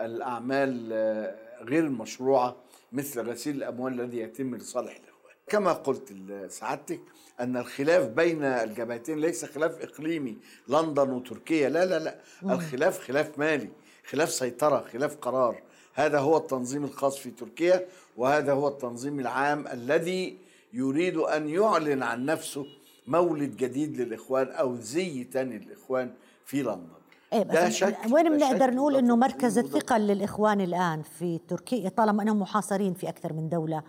الأعمال 0.02 0.90
آه، 0.94 1.36
غير 1.63 1.84
المشروعة 1.84 2.56
مثل 2.92 3.22
غسيل 3.22 3.56
الأموال 3.56 4.02
الذي 4.02 4.18
يتم 4.18 4.56
لصالح 4.56 4.92
الإخوان. 4.96 5.34
كما 5.48 5.74
قلت 5.74 6.12
لسعادتك 6.12 7.00
أن 7.40 7.58
الخلاف 7.58 8.08
بين 8.08 8.44
الجبهتين 8.44 9.20
ليس 9.20 9.46
خلاف 9.46 9.82
إقليمي 9.82 10.38
لندن 10.68 11.10
وتركيا. 11.10 11.70
لا 11.70 11.86
لا 11.86 12.00
لا. 12.00 12.20
الخلاف 12.44 13.00
خلاف 13.00 13.40
مالي 13.40 13.70
خلاف 14.10 14.32
سيطرة 14.32 14.86
خلاف 14.94 15.16
قرار. 15.18 15.62
هذا 15.94 16.20
هو 16.20 16.38
التنظيم 16.38 16.84
الخاص 16.84 17.18
في 17.18 17.32
تركيا 17.32 17.88
وهذا 18.18 18.54
هو 18.54 18.68
التنظيم 18.68 19.20
العام 19.20 19.68
الذي 19.68 20.38
يريد 20.74 21.18
أن 21.18 21.50
يعلن 21.50 22.04
عن 22.04 22.25
نفسه 22.25 22.66
مولد 23.08 23.58
جديد 23.58 24.02
للإخوان 24.02 24.48
أو 24.48 24.75
زي 24.75 25.24
تاني 25.24 25.58
للإخوان 25.58 26.13
في 26.46 26.62
لندن. 26.63 27.02
ده 27.42 27.68
بس 27.68 27.74
شك 27.74 27.98
وين 28.12 28.38
بنقدر 28.38 28.72
نقول 28.72 28.96
إنه 28.96 29.16
مركز 29.16 29.60
وده 29.60 29.68
الثقة 29.68 29.98
للإخوان 29.98 30.62
الآن 30.62 31.02
في 31.02 31.40
تركيا؟ 31.48 31.90
طالما 31.90 32.24
إنهم 32.24 32.40
محاصرين 32.40 32.94
في 32.94 33.10
أكثر 33.10 33.34
من 33.34 33.50
دولة 33.50 33.84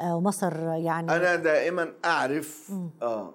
آه، 0.00 0.16
ومصر 0.16 0.52
يعني 0.68 1.16
أنا 1.16 1.36
دائما 1.36 1.92
أعرف 2.04 2.72
آه 3.02 3.34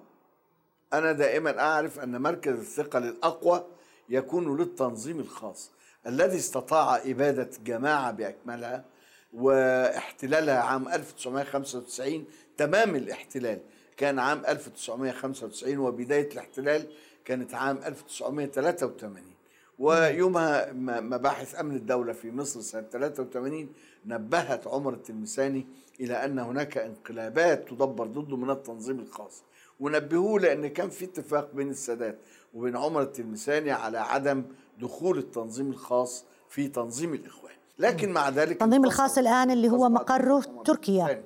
أنا 0.92 1.12
دائما 1.12 1.60
أعرف 1.60 2.00
أن 2.00 2.22
مركز 2.22 2.58
الثقة 2.58 2.98
الاقوى 2.98 3.64
يكون 4.08 4.56
للتنظيم 4.56 5.20
الخاص 5.20 5.70
الذي 6.06 6.36
استطاع 6.36 6.96
إبادة 6.96 7.50
جماعة 7.64 8.10
بأكملها 8.10 8.84
واحتلالها 9.32 10.58
عام 10.58 10.88
1995 10.88 12.24
تمام 12.56 12.96
الاحتلال 12.96 13.60
كان 13.96 14.18
عام 14.18 14.42
1995 14.48 15.78
وبداية 15.78 16.32
الاحتلال 16.32 16.86
كانت 17.24 17.54
عام 17.54 17.78
1983 17.86 19.33
ويومها 19.78 20.72
مباحث 21.00 21.60
أمن 21.60 21.76
الدولة 21.76 22.12
في 22.12 22.30
مصر 22.30 22.60
سنة 22.60 22.82
83 22.92 23.68
نبهت 24.06 24.66
عمر 24.66 24.92
التلمساني 24.92 25.66
إلى 26.00 26.24
أن 26.24 26.38
هناك 26.38 26.78
انقلابات 26.78 27.68
تدبر 27.68 28.06
ضده 28.06 28.36
من 28.36 28.50
التنظيم 28.50 28.98
الخاص. 28.98 29.42
ونبهوه 29.80 30.40
لأن 30.40 30.66
كان 30.66 30.90
في 30.90 31.04
اتفاق 31.04 31.50
بين 31.54 31.70
السادات 31.70 32.18
وبين 32.54 32.76
عمر 32.76 33.02
التلمساني 33.02 33.70
على 33.70 33.98
عدم 33.98 34.42
دخول 34.80 35.18
التنظيم 35.18 35.70
الخاص 35.70 36.24
في 36.48 36.68
تنظيم 36.68 37.14
الإخوان. 37.14 37.54
لكن 37.78 38.12
مع 38.12 38.28
ذلك 38.28 38.52
التنظيم. 38.52 38.84
الخاص 38.84 39.18
الآن 39.18 39.50
اللي 39.50 39.68
هو 39.68 39.88
مقره 39.88 40.40
تركيا. 40.64 41.24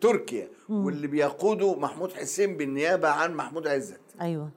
تركيا. 0.00 0.48
واللي 0.68 1.06
بيقوده 1.06 1.74
محمود 1.74 2.12
حسين 2.12 2.56
بالنيابة 2.56 3.08
عن 3.08 3.34
محمود 3.34 3.66
عزت. 3.66 4.00
أيوه. 4.20 4.50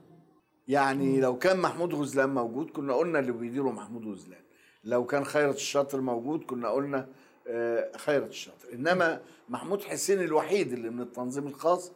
يعني 0.72 1.20
لو 1.20 1.38
كان 1.38 1.60
محمود 1.60 1.94
غزلان 1.94 2.30
موجود 2.30 2.70
كنا 2.70 2.94
قلنا 2.94 3.20
اللي 3.20 3.32
بيديره 3.32 3.70
محمود 3.72 4.08
غزلان. 4.08 4.42
لو 4.84 5.06
كان 5.06 5.25
خيرت 5.25 5.56
الشاطر 5.56 6.01
موجود 6.01 6.44
كنا 6.44 6.70
قلنا 6.70 7.08
آه، 7.48 7.92
خيرت 7.98 8.30
الشاطر. 8.30 8.74
إنما 8.74 9.22
محمود 9.50 9.82
حسين 9.82 10.22
الوحيد 10.22 10.74
اللي 10.74 10.90
من 10.90 11.01
التنظيم 11.01 11.48
الخاص 11.48 11.92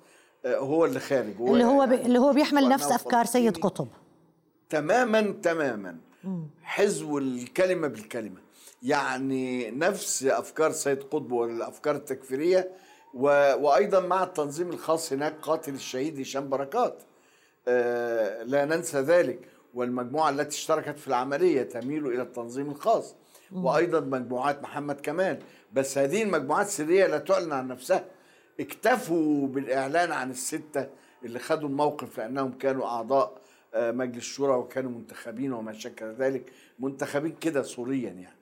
آه، 0.45 0.57
هو 0.57 0.85
اللي 0.85 0.99
خارج. 0.99 1.41
اللي 1.41 1.63
هو 1.63 1.85
بي 1.85 1.95
اللي 1.95 2.19
هو 2.19 2.33
بيحمل 2.33 2.69
نفس 2.69 2.91
أفكار 2.91 3.25
سيد. 3.25 3.57
قطب. 3.57 3.87
تماما 4.69 5.21
تماما. 5.21 5.97
حزو 6.63 7.17
الكلمة 7.17 7.87
بالكلمة. 7.87 8.41
يعني 8.83 9.71
نفس 9.71 10.23
أفكار 10.23 10.71
سيد 10.71 11.03
قطب 11.03 11.31
والأفكار 11.31 11.95
التكفيرية 11.95 12.71
و... 13.13 13.27
وأيضا 13.59 13.99
مع 13.99 14.23
التنظيم 14.23 14.69
الخاص 14.69 15.13
هناك 15.13 15.35
قاتل 15.41 15.73
الشهيد 15.73 16.19
هشام 16.19 16.49
بركات. 16.49 17.03
لا 18.45 18.65
ننسى 18.65 18.99
ذلك. 18.99 19.39
والمجموعة 19.73 20.29
التي 20.29 20.55
اشتركت 20.57 20.99
في 20.99 21.07
العملية 21.07 21.63
تميل 21.63 22.07
إلى 22.07 22.21
التنظيم 22.21 22.69
الخاص. 22.71 23.15
وأيضا 23.53 23.99
مجموعات 23.99 24.63
محمد 24.63 25.01
كمال. 25.01 25.39
بس 25.73 25.97
هذه 25.97 26.23
المجموعات 26.23 26.65
السرية 26.67 27.07
لا 27.07 27.17
تعلن 27.17 27.51
عن 27.51 27.67
نفسها. 27.67 28.05
اكتفوا 28.59 29.47
بالإعلان 29.47 30.11
عن 30.11 30.31
الستة 30.31 30.87
اللي 31.23 31.39
خدوا 31.39 31.69
الموقف 31.69 32.17
لأنهم 32.17 32.51
كانوا 32.51 32.85
أعضاء 32.85 33.37
آه، 33.73 33.91
مجلس 33.91 34.17
الشورى 34.17 34.53
وكانوا 34.57 34.91
منتخبين 34.91 35.53
وما 35.53 35.73
شكل 35.73 36.05
ذلك. 36.05 36.51
منتخبين 36.79 37.35
كده 37.41 37.61
صوريا 37.61 38.09
يعني. 38.09 38.35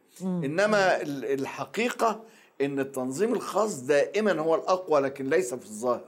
إنما 0.46 1.01
ال- 1.01 1.25
الحقيقة 1.39 2.24
إن 2.62 2.80
التنظيم 2.80 3.34
الخاص 3.34 3.82
دائما 3.82 4.39
هو 4.42 4.56
الأقوى 4.56 5.00
لكن 5.01 5.30
ليس 5.30 5.53
في 5.53 5.65
الظاهر. 5.65 6.06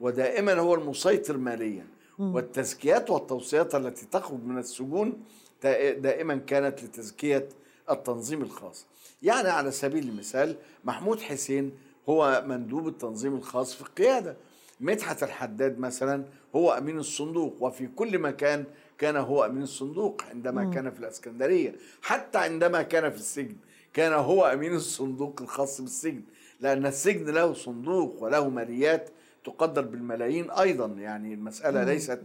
ودائما 0.00 0.52
هو 0.54 0.74
المسيطر 0.74 1.36
ماليا. 1.36 1.86
والتزكيات 2.18 3.10
والتوصيات 3.10 3.74
التي 3.74 4.06
تخرج 4.06 4.42
من 4.44 4.58
السجون 4.58 5.22
دا- 5.62 5.92
دائما 5.92 6.36
كانت 6.36 6.82
لتزكية 6.84 7.48
التنظيم 7.90 8.42
الخاص. 8.42 8.86
يعني 9.22 9.48
على 9.48 9.70
سبيل 9.70 10.08
المثال 10.08 10.56
محمود 10.84 11.20
حسين 11.20 11.72
هو 12.08 12.44
مندوب 12.46 12.88
التنظيم 12.88 13.34
الخاص 13.34 13.74
في 13.74 13.80
القيادة. 13.80 14.36
مدحت 14.80 15.22
الحداد 15.22 15.78
مثلا 15.78 16.24
هو 16.56 16.72
أمين 16.72 16.98
الصندوق 16.98 17.54
وفي 17.62 17.86
كل 17.86 18.18
مكان 18.18 18.64
كان 18.98 19.16
هو 19.16 19.44
أمين 19.44 19.62
الصندوق 19.62 20.22
عندما 20.30 20.64
كان 20.70 20.90
في 20.90 20.98
الأسكندرية. 21.00 21.74
حتى 22.02 22.38
عندما 22.38 22.82
كان 22.82 23.10
في 23.10 23.16
السجن 23.16 23.56
كان 23.92 24.12
هو 24.12 24.44
أمين 24.44 24.74
الصندوق 24.74 25.42
الخاص 25.42 25.80
بالسجن 25.80 26.22
لأن 26.60 26.86
السجن 26.86 27.30
له 27.30 27.52
صندوق 27.54 28.22
وله 28.22 28.48
ماليات 28.48 29.10
تقدر 29.44 29.82
بالملايين 29.82 30.50
أيضا. 30.50 30.86
يعني 30.86 31.34
المسألة 31.34 31.84
ليست 31.84 32.20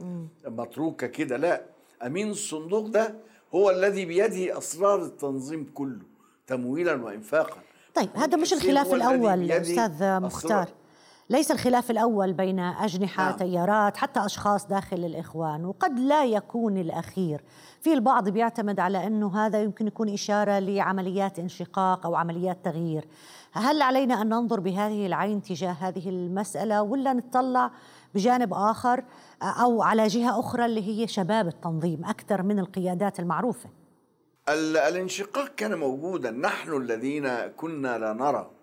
متروكة 0.46 1.08
كده 1.08 1.38
لا. 1.38 1.62
أمين 2.06 2.30
الصندوق 2.30 2.88
ده 2.88 3.16
هو 3.56 3.70
الذي 3.70 4.06
بيده 4.06 4.58
أسرار 4.58 5.06
التنظيم 5.06 5.72
كله 5.74 6.02
تمويلا 6.48 7.04
وانفاقا. 7.04 7.58
طيب 7.96 8.10
هذا 8.16 8.38
مش 8.38 8.54
الخلاف 8.54 8.94
الأول 8.94 9.52
أستاذ 9.52 10.04
أسرار. 10.04 10.70
ليس 11.32 11.52
الخلاف 11.52 11.92
الأول 11.92 12.34
بين 12.34 12.60
أجنحة 12.60 13.24
نعم. 13.24 13.38
تيارات 13.38 13.98
حتى 13.98 14.26
أشخاص 14.26 14.68
داخل 14.68 15.06
الإخوان 15.06 15.66
وقد 15.66 16.00
لا 16.00 16.26
يكون 16.26 16.78
الأخير. 16.78 17.44
في 17.82 17.94
البعض 17.94 18.30
بيعتمد 18.30 18.80
على 18.80 19.08
أنه 19.08 19.46
هذا 19.46 19.62
يمكن 19.62 19.88
يكون 19.88 20.14
إشارة 20.14 20.60
لعمليات 20.60 21.40
انشقاق 21.40 22.06
أو 22.06 22.16
عمليات 22.16 22.66
تغيير. 22.66 23.08
هل 23.52 23.82
علينا 23.82 24.22
أن 24.22 24.30
ننظر 24.30 24.60
بهذه 24.60 25.06
العين 25.06 25.42
تجاه 25.42 25.72
هذه 25.72 26.10
المسألة 26.10 26.82
ولا 26.82 27.14
نطلع 27.14 27.72
بجانب 28.16 28.54
آخر 28.54 29.04
أو 29.42 29.82
على 29.82 30.08
جهة 30.08 30.40
أخرى 30.40 30.66
اللي 30.66 30.88
هي 30.88 31.08
شباب 31.08 31.48
التنظيم 31.48 32.06
أكثر 32.06 32.44
من 32.44 32.60
القيادات 32.60 33.20
المعروفة؟ 33.20 33.70
الانشقاق 34.88 35.48
كان 35.48 35.80
موجودا. 35.80 36.32
نحن 36.32 36.78
الذين 36.78 37.30
كنا 37.58 37.98
لا 37.98 38.14
نرى. 38.14 38.59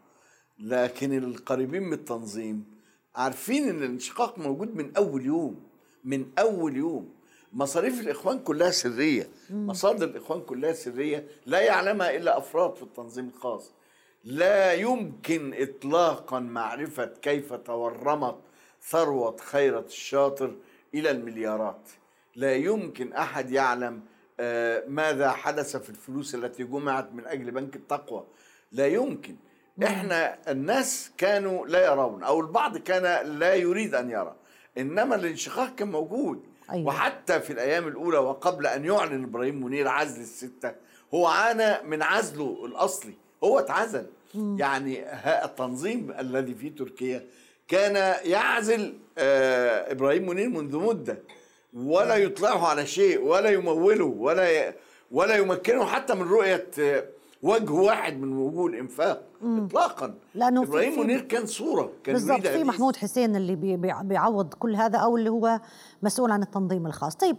لكن 0.58 1.18
القريبين 1.18 1.82
من 1.82 1.92
التنظيم 1.92 2.64
عارفين 3.16 3.68
إن 3.68 3.82
الانشقاق 3.82 4.38
موجود 4.38 4.76
من 4.76 4.96
أول 4.96 5.26
يوم 5.26 5.60
من 6.04 6.26
أول 6.38 6.76
يوم. 6.76 7.08
مصاريف 7.52 8.00
الإخوان 8.00 8.38
كلها 8.38 8.70
سرية. 8.70 9.28
مصادر 9.50 10.06
الإخوان 10.06 10.40
كلها 10.40 10.72
سرية. 10.72 11.26
لا 11.46 11.60
يعلمها 11.60 12.16
إلا 12.16 12.38
أفراد 12.38 12.74
في 12.74 12.82
التنظيم 12.82 13.28
الخاص. 13.28 13.72
لا 14.24 14.72
يمكن 14.72 15.54
اطلاقا 15.54 16.38
معرفة 16.40 17.06
كيف 17.06 17.52
تورمت 17.52 18.36
ثروة 18.82 19.36
خيرت 19.36 19.88
الشاطر 19.88 20.54
إلى 20.94 21.10
المليارات. 21.10 21.88
لا 22.36 22.54
يمكن 22.54 23.12
أحد 23.12 23.50
يعلم 23.50 24.00
آه، 24.40 24.84
ماذا 24.88 25.30
حدث 25.30 25.76
في 25.76 25.90
الفلوس 25.90 26.34
التي 26.34 26.64
جمعت 26.64 27.12
من 27.12 27.26
أجل 27.26 27.50
بنك 27.50 27.76
التقوى. 27.76 28.24
لا 28.72 28.86
يمكن. 28.86 29.36
إحنا 29.84 30.38
الناس 30.48 31.10
كانوا 31.18 31.66
لا 31.66 31.86
يرون 31.86 32.22
أو 32.22 32.40
البعض 32.40 32.78
كان 32.78 33.26
لا 33.38 33.54
يريد 33.54 33.94
أن 33.94 34.10
يرى 34.10 34.34
إنما 34.78 35.14
الانشقاق 35.14 35.74
كان 35.74 35.90
موجود. 35.90 36.42
أيوة. 36.72 36.86
وحتى 36.86 37.40
في 37.40 37.52
الأيام 37.52 37.88
الأولى 37.88 38.18
وقبل 38.18 38.66
أن 38.66 38.84
يعلن 38.84 39.24
إبراهيم 39.24 39.64
منير 39.64 39.88
عزل 39.88 40.20
الستة 40.20 40.72
هو 41.14 41.26
عانى 41.26 41.88
من 41.88 42.02
عزله 42.02 42.66
الأصلي 42.66 43.14
هو 43.44 43.58
اتعزل. 43.58 44.06
مم. 44.34 44.56
يعني 44.60 45.04
التنظيم 45.44 46.14
الذي 46.18 46.54
في 46.54 46.70
تركيا 46.70 47.26
كان 47.68 48.14
يعزل 48.24 48.94
آه 49.18 49.92
إبراهيم 49.92 50.26
منير 50.26 50.48
منذ 50.48 50.76
مدة. 50.76 51.18
ولا 51.74 52.16
يطلعه 52.16 52.66
على 52.66 52.86
شيء 52.86 53.20
ولا 53.20 53.50
يموله 53.50 54.04
ولا 54.04 54.74
ولا 55.10 55.36
يمكنه 55.36 55.86
حتى 55.86 56.14
من 56.14 56.28
رؤية 56.28 56.66
آه، 56.78 57.04
وجه 57.42 57.72
واحد 57.72 58.16
من 58.16 58.36
وجوه 58.36 58.66
الإنفاق 58.66 59.22
اطلاقا. 59.42 60.14
لأنه 60.34 60.62
إبراهيم 60.62 61.00
منير 61.00 61.20
كان 61.20 61.46
صورة 61.46 61.92
كان 62.04 62.14
بالضبط 62.14 62.46
في 62.46 62.64
محمود 62.64 62.96
حسين 62.96 63.36
اللي 63.36 63.76
بيعوض 64.02 64.54
كل 64.54 64.76
هذا 64.76 64.98
أو 64.98 65.16
اللي 65.16 65.30
هو 65.30 65.60
مسؤول 66.02 66.30
عن 66.30 66.42
التنظيم 66.42 66.86
الخاص. 66.86 67.16
طيب 67.16 67.36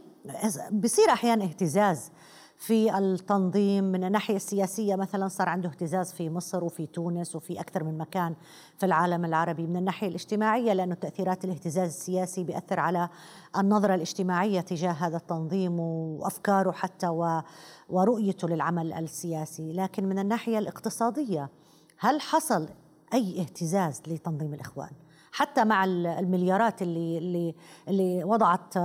بصير 0.72 1.10
أحيانا 1.10 1.44
اهتزاز 1.44 2.12
في 2.60 2.98
التنظيم 2.98 3.84
من 3.84 4.04
الناحية 4.04 4.36
السياسية. 4.36 4.96
مثلا 4.96 5.27
صار 5.27 5.50
عنده 5.50 5.70
اهتزاز 5.70 6.13
في 6.13 6.30
مصر 6.30 6.63
وفي 6.63 6.86
تونس 6.86 7.36
وفي 7.36 7.60
أكثر 7.60 7.84
من 7.84 7.98
مكان 7.98 8.36
في 8.77 8.86
العالم 8.86 9.25
العربي 9.25 9.68
من 9.68 9.77
الناحية 9.77 10.08
الاجتماعية 10.08 10.74
لأنه 10.74 10.96
تأثيرات 10.96 11.46
الاهتزاز 11.46 11.88
السياسي 11.88 12.44
بيأثر 12.44 12.80
على 12.80 13.10
النظرة 13.58 13.96
الاجتماعية 13.96 14.62
تجاه 14.62 14.92
هذا 14.92 15.18
التنظيم 15.18 15.80
وأفكاره 15.80 16.72
حتى 16.72 17.08
ورؤيته 17.89 18.48
للعمل 18.48 18.94
السياسي 18.94 19.74
لكن 19.74 20.06
من 20.06 20.20
الناحية 20.20 20.60
الاقتصادية 20.60 21.50
هل 21.98 22.22
حصل 22.22 22.70
أي 23.13 23.41
اهتزاز 23.41 24.01
لتنظيم 24.08 24.53
الإخوان؟ 24.53 24.91
حتى 25.32 25.63
مع 25.63 25.86
المليارات 25.86 26.82
اللي 26.82 27.17
اللي 27.17 27.56
اللي 27.88 28.24
وضعت 28.24 28.77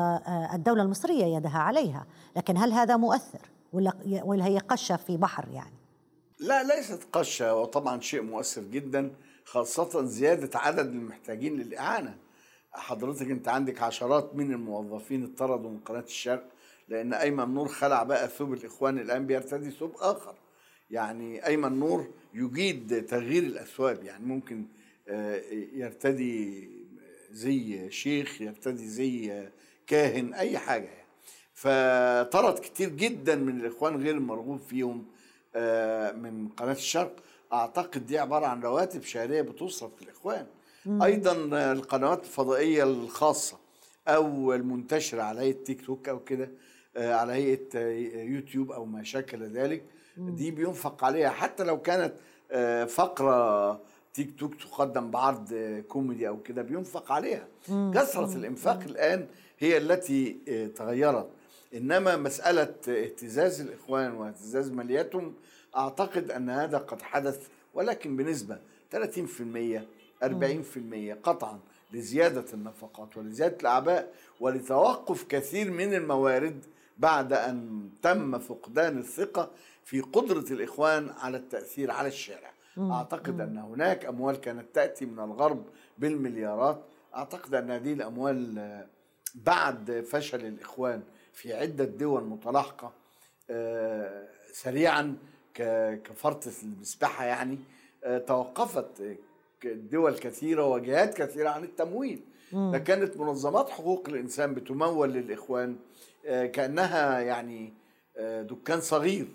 الدولة 0.55 0.83
المصرية 0.83 1.25
يدها 1.25 1.59
عليها، 1.59 2.07
لكن 2.37 2.57
هل 2.57 2.73
هذا 2.73 2.97
مؤثر؟ 2.97 3.51
ولا 4.25 4.47
هي 4.47 4.59
قشة 4.59 4.97
في 4.97 5.17
بحر 5.17 5.49
يعني 5.49 5.75
لا 6.39 6.63
ليست 6.63 7.09
قشة 7.13 7.55
وطبعا 7.55 8.01
شيء 8.01 8.23
مؤثر 8.23 8.63
جدا 8.63 9.11
خاصة 9.45 10.05
زيادة 10.05 10.59
عدد 10.59 10.87
المحتاجين 10.87 11.57
للإعانة 11.57 12.17
حضرتك 12.73 13.31
أنت 13.31 13.49
عندك 13.49 13.83
عشرات 13.83 14.35
من 14.35 14.53
الموظفين 14.53 15.25
اطردوا 15.25 15.71
من 15.71 15.79
قناة 15.79 16.01
الشرق 16.01 16.45
لأن 16.93 17.13
أيمن 17.15 17.55
نور 17.55 17.69
خلع 17.69 18.03
بقى 18.03 18.29
ثوب 18.29 18.53
الاخوان 18.53 18.99
الان 18.99 19.27
بيرتدي 19.27 19.71
ثوب 19.71 19.95
آخر 19.99 20.35
يعني 20.91 21.47
أيمن 21.47 21.81
نور 21.81 22.11
يجيد 22.35 23.07
تغيير 23.07 23.43
الاثواب 23.43 24.05
يعني 24.05 24.27
ممكن 24.27 24.65
آه، 25.09 25.41
يرتدي 25.75 26.69
زي 27.31 27.91
شيخ 27.91 28.41
يرتدي 28.43 28.89
زي 28.89 29.49
كاهن 29.87 30.35
أي 30.35 30.59
حاجة 30.59 30.85
يعني. 30.85 31.07
فطرد 31.55 32.59
كتير 32.59 32.89
جدا 32.89 33.35
من 33.35 33.61
الإخوان 33.61 34.03
غير 34.03 34.15
المرغوب 34.15 34.61
فيهم 34.61 35.07
آه، 35.55 36.13
من 36.13 36.49
قناة 36.49 36.73
الشرق 36.73 37.17
أعتقد 37.53 38.07
دي 38.07 38.19
عبارة 38.19 38.47
عن 38.47 38.63
رواتب 38.63 39.03
شهرية 39.03 39.43
بتصرف 39.43 39.91
مم. 40.87 41.03
أيضا 41.03 41.33
القنوات 41.73 42.25
الفضائية 42.25 42.85
الخاصة 42.85 43.59
أو 44.09 44.55
المنتشرة 44.55 45.23
على 45.23 45.41
هيئه 45.41 45.65
تيك 45.65 45.87
توك 45.87 46.09
أو 46.09 46.25
كده 46.25 46.45
آه، 46.45 46.72
على 46.97 47.33
هيئة 47.33 47.67
آه، 47.75 48.23
يوتيوب 48.23 48.73
أو 48.73 48.85
ما 48.85 49.03
شاكل 49.03 49.43
ذلك. 49.43 49.83
دي 50.17 50.51
بينفق 50.51 51.05
عليها. 51.05 51.31
حتى 51.31 51.65
لو 51.65 51.81
كانت 51.83 52.13
فقرة 52.91 53.81
تيك 54.15 54.31
توك 54.39 54.55
تقدم 54.55 55.11
بعرض 55.11 55.55
كوميدي 55.89 56.29
أو 56.29 56.43
كده 56.43 56.63
بينفق 56.63 57.13
عليها. 57.13 57.49
كثرة 57.69 58.37
الإنفاق 58.37 58.81
الآن 58.83 59.27
هي 59.59 59.77
التي 59.77 60.33
تغيرت. 60.77 61.29
إنما 61.75 62.17
مسألة 62.17 62.75
اهتزاز 62.89 63.61
الإخوان 63.61 64.13
واهتزاز 64.13 64.71
مالياتهم 64.71 65.35
أعتقد 65.77 66.31
أن 66.31 66.51
هذا 66.51 66.79
قد 66.79 67.03
حدث 67.03 67.49
ولكن 67.75 68.17
بنسبة 68.17 68.59
30% 68.93 69.81
40% 70.23 70.27
قطعا 71.23 71.59
لزيادة 71.93 72.45
النفقات 72.55 73.17
ولزيادة 73.17 73.57
الأعباء 73.61 74.13
ولتوقف 74.41 75.25
كثير 75.29 75.71
من 75.71 75.95
الموارد 75.95 76.65
بعد 76.99 77.33
أن 77.33 77.89
تم 78.03 78.39
فقدان 78.39 78.99
الثقة 78.99 79.51
في 79.85 80.01
قدرة 80.01 80.53
الإخوان 80.53 81.11
على 81.11 81.37
التأثير 81.37 81.91
على 81.91 82.09
الشارع. 82.09 82.53
أعتقد 82.79 83.41
أن 83.41 83.59
هناك 83.59 84.05
أموال 84.05 84.37
كانت 84.37 84.75
تأتي 84.75 85.07
من 85.07 85.19
الغرب 85.19 85.65
بالمليارات. 85.99 86.85
أعتقد 87.15 87.55
أن 87.55 87.71
هذه 87.71 87.93
الأموال 87.93 88.87
بعد 89.35 90.05
فشل 90.11 90.47
الإخوان 90.47 91.03
في 91.33 91.55
عدة 91.55 91.85
دول 91.85 92.25
متلاحقة 92.25 92.93
آه، 93.51 94.29
سريعا 94.53 95.17
كفرط 96.05 96.49
المسبحة 96.63 97.25
يعني 97.25 97.59
آه، 98.05 98.19
توقفت 98.19 99.17
دول 99.65 100.19
كثيرة 100.19 100.67
وجهات 100.67 101.15
كثيرة 101.15 101.49
عن 101.49 101.65
التمويل. 101.65 102.23
فكانت 102.53 103.17
منظمات 103.17 103.71
حقوق 103.71 104.09
الإنسان 104.09 104.55
بتمول 104.55 105.13
للإخوان 105.13 105.77
آه، 106.27 106.47
كأنها 106.47 107.21
يعني 107.21 107.73
دكان 108.41 108.81
صغير 108.81 109.27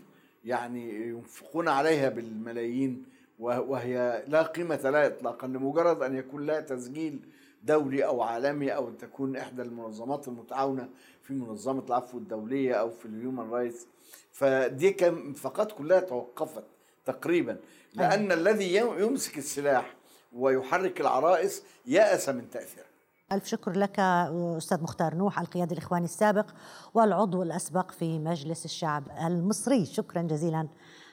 يعني 0.46 1.08
ينفقون 1.08 1.68
عليها 1.68 2.10
بالملايين 2.10 3.06
وهي 3.40 4.24
لا 4.28 4.42
قيمة 4.42 4.90
لها 4.90 5.08
إطلاقا 5.08 5.48
لمجرد 5.48 6.04
أن 6.04 6.16
يكون 6.16 6.46
لها 6.46 6.60
تسجيل 6.60 7.20
دولي 7.64 8.06
أو 8.06 8.22
عالمي 8.22 8.76
أو 8.76 8.88
أن 8.88 8.98
تكون 8.98 9.36
إحدى 9.36 9.62
المنظمات 9.62 10.28
المتعاونة 10.28 10.90
في 11.24 11.34
منظمة 11.34 11.84
العفو 11.88 12.18
الدولية 12.18 12.74
أو 12.74 12.90
في 12.90 13.06
ال 13.06 13.13
Human 13.13 13.50
Rights 13.50 13.88
فدي 14.32 14.92
كان 14.92 15.34
فقط 15.34 15.72
كلها 15.72 16.00
توقفت 16.00 16.64
تقريبا. 17.06 17.58
لأن 17.94 18.32
أيوة. 18.32 18.34
الذي 18.34 18.76
يمسك 18.76 19.38
السلاح 19.38 19.94
ويحرك 20.34 21.02
العرائس 21.02 21.64
يأس 21.86 22.30
من 22.30 22.50
تأثيره 22.50 22.87
ألف 23.32 23.46
شكر 23.46 23.72
لك 23.72 24.00
أستاذ 24.00 24.84
مختار 24.84 25.16
نوح 25.16 25.40
القيادي 25.40 25.74
الإخواني 25.74 26.06
السابق 26.06 26.46
والعضو 26.94 27.44
الأسبق 27.44 27.92
في 27.92 28.20
مجلس 28.20 28.66
الشعب 28.66 29.04
المصري. 29.26 29.86
شكرا 29.86 30.22
جزيلا 30.22 30.68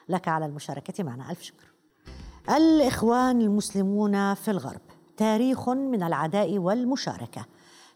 لك 0.09 0.29
على 0.29 0.47
المشاركة 0.47 1.05
معنا. 1.05 1.31
ألف 1.31 1.43
شكر. 1.43 1.73
الإخوان 2.57 3.41
المسلمون 3.41 4.35
في 4.35 4.51
الغرب 4.51 4.81
تاريخ 5.17 5.69
من 5.69 6.03
العداء 6.03 6.59
والمشاركة. 6.59 7.47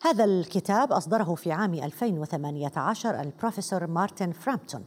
هذا 0.02 0.24
الكتاب 0.24 0.92
أصدره 0.92 1.34
في 1.34 1.52
عام 1.52 1.74
2018 1.74 3.20
البروفيسور 3.20 3.86
مارتن 3.86 4.32
فرامبتون 4.32 4.84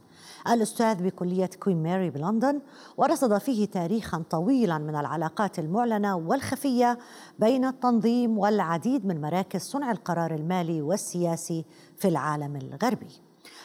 الأستاذ 0.48 1.02
بكلية 1.02 1.50
كوين 1.60 1.82
ماري 1.82 2.10
بلندن 2.10 2.60
ورصد 2.96 3.38
فيه 3.38 3.66
تاريخا 3.66 4.24
طويلا 4.30 4.78
من 4.78 4.96
العلاقات 4.96 5.58
المعلنة 5.58 6.16
والخفية 6.16 6.98
بين 7.38 7.64
التنظيم 7.64 8.38
والعديد 8.38 9.06
من 9.06 9.20
مراكز 9.20 9.60
صنع 9.60 9.90
القرار 9.90 10.34
المالي 10.34 10.82
والسياسي 10.82 11.64
في 11.96 12.08
العالم 12.08 12.56
الغربي. 12.56 13.20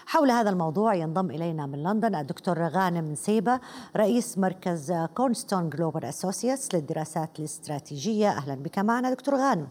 حول 0.05 0.31
هذا 0.31 0.49
الموضوع 0.49 0.95
ينضم 0.95 1.31
إلينا 1.31 1.65
من 1.65 1.83
لندن 1.83 2.15
الدكتور 2.15 2.67
غانم 2.67 3.15
نسيبة 3.15 3.59
رئيس 3.95 4.37
مركز 4.37 4.93
Cornerstone 5.15 5.69
Global 5.69 6.05
Associates 6.05 6.75
للدراسات 6.75 7.39
الاستراتيجية. 7.39 8.29
أهلا 8.29 8.55
بك 8.55 8.79
معنا 8.79 9.13
دكتور 9.13 9.35
غانم. 9.35 9.67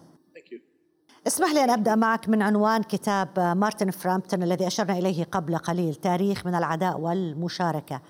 اسمح 1.27 1.53
لي 1.53 1.65
أن 1.65 1.71
أبدأ 1.71 1.95
معك 1.95 2.29
من 2.29 2.43
عنوان 2.43 2.83
كتاب 2.83 3.29
مارتن 3.39 3.91
فرامبتون 3.91 4.43
الذي 4.43 4.67
أشرنا 4.67 4.99
إليه 4.99 5.25
قبل 5.25 5.59
قليل 5.59 5.95
تاريخ 5.95 6.47
من 6.47 6.55
العداء 6.55 7.01
والمشاركة 7.01 8.01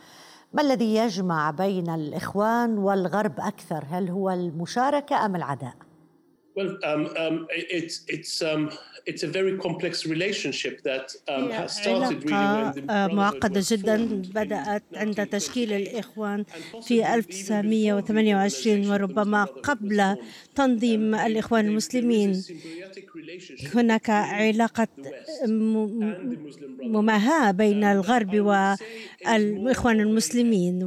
ما 0.52 0.62
الذي 0.62 0.94
يجمع 0.94 1.50
بين 1.50 1.90
الإخوان 1.90 2.78
والغرب 2.78 3.40
أكثر 3.40 3.84
هل 3.90 4.10
هو 4.10 4.30
المشاركة 4.30 5.26
أم 5.26 5.36
العداء؟ 5.36 5.74
Well, 6.56 6.78
um, 6.84 7.02
um, 7.18 7.46
it's 7.52 8.00
it's 8.08 8.40
um, 8.40 8.70
it's 9.04 9.22
a 9.22 9.26
very 9.28 9.58
complex 9.58 10.06
relationship 10.06 10.82
that 10.88 11.12
um, 11.28 11.50
has 11.50 11.76
started 11.76 12.24
really 12.24 12.32
when 12.32 12.74
the 12.74 13.08
معقدة 13.12 13.62
جدا. 13.70 14.22
بدأت 14.34 14.82
عند 14.94 15.26
تشكيل 15.26 15.72
الإخوان 15.72 16.44
في 16.82 17.14
1928 17.14 18.90
وربما 18.90 19.44
قبل 19.44 20.16
تنظيم 20.54 21.14
الإخوان 21.14 21.66
المسلمين 21.66 22.34
Symbiotic 22.34 23.08
relationship 23.16 23.76
هناك 23.76 24.10
علاقة 24.10 24.88
مماهاة 26.82 27.50
بين 27.50 27.84
الغرب 27.84 28.34
والإخوان 28.34 30.00
المسلمين 30.00 30.82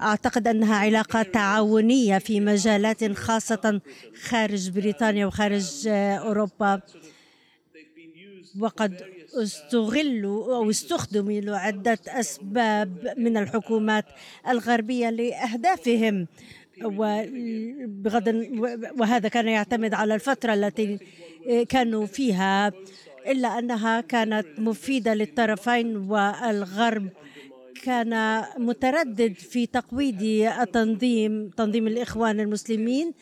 وأعتقد 0.00 0.48
أنها 0.48 0.76
علاقة 0.76 1.22
تعاونية 1.22 2.18
في 2.18 2.40
مجالات 2.40 3.12
خاصة 3.12 3.80
خارج 4.22 4.70
بريطانيا 4.70 5.26
وخارج 5.26 5.86
أوروبا. 5.86 6.80
وقد 8.60 9.02
استغلوا 9.42 10.56
أو 10.56 10.70
استخدموا 10.70 11.40
لعدة 11.40 11.98
أسباب 12.08 13.14
من 13.16 13.36
الحكومات 13.36 14.04
الغربية 14.48 15.10
لأهدافهم. 15.10 16.26
وبغض 16.84 18.26
وهذا 18.98 19.28
كان 19.28 19.48
يعتمد 19.48 19.94
على 19.94 20.14
الفترة 20.14 20.54
التي 20.54 20.98
كانوا 21.68 22.06
فيها 22.06 22.72
إلا 23.26 23.58
أنها 23.58 24.00
كانت 24.00 24.46
مفيدة 24.58 25.14
للطرفين 25.14 25.96
والغرب. 25.96 27.08
كان 27.84 28.42
متردد 28.58 29.32
في 29.32 29.66
تقويض 29.66 30.22
التنظيم 30.62 31.50
تنظيم 31.56 31.86
الإخوان 31.86 32.40
المسلمين. 32.40 33.12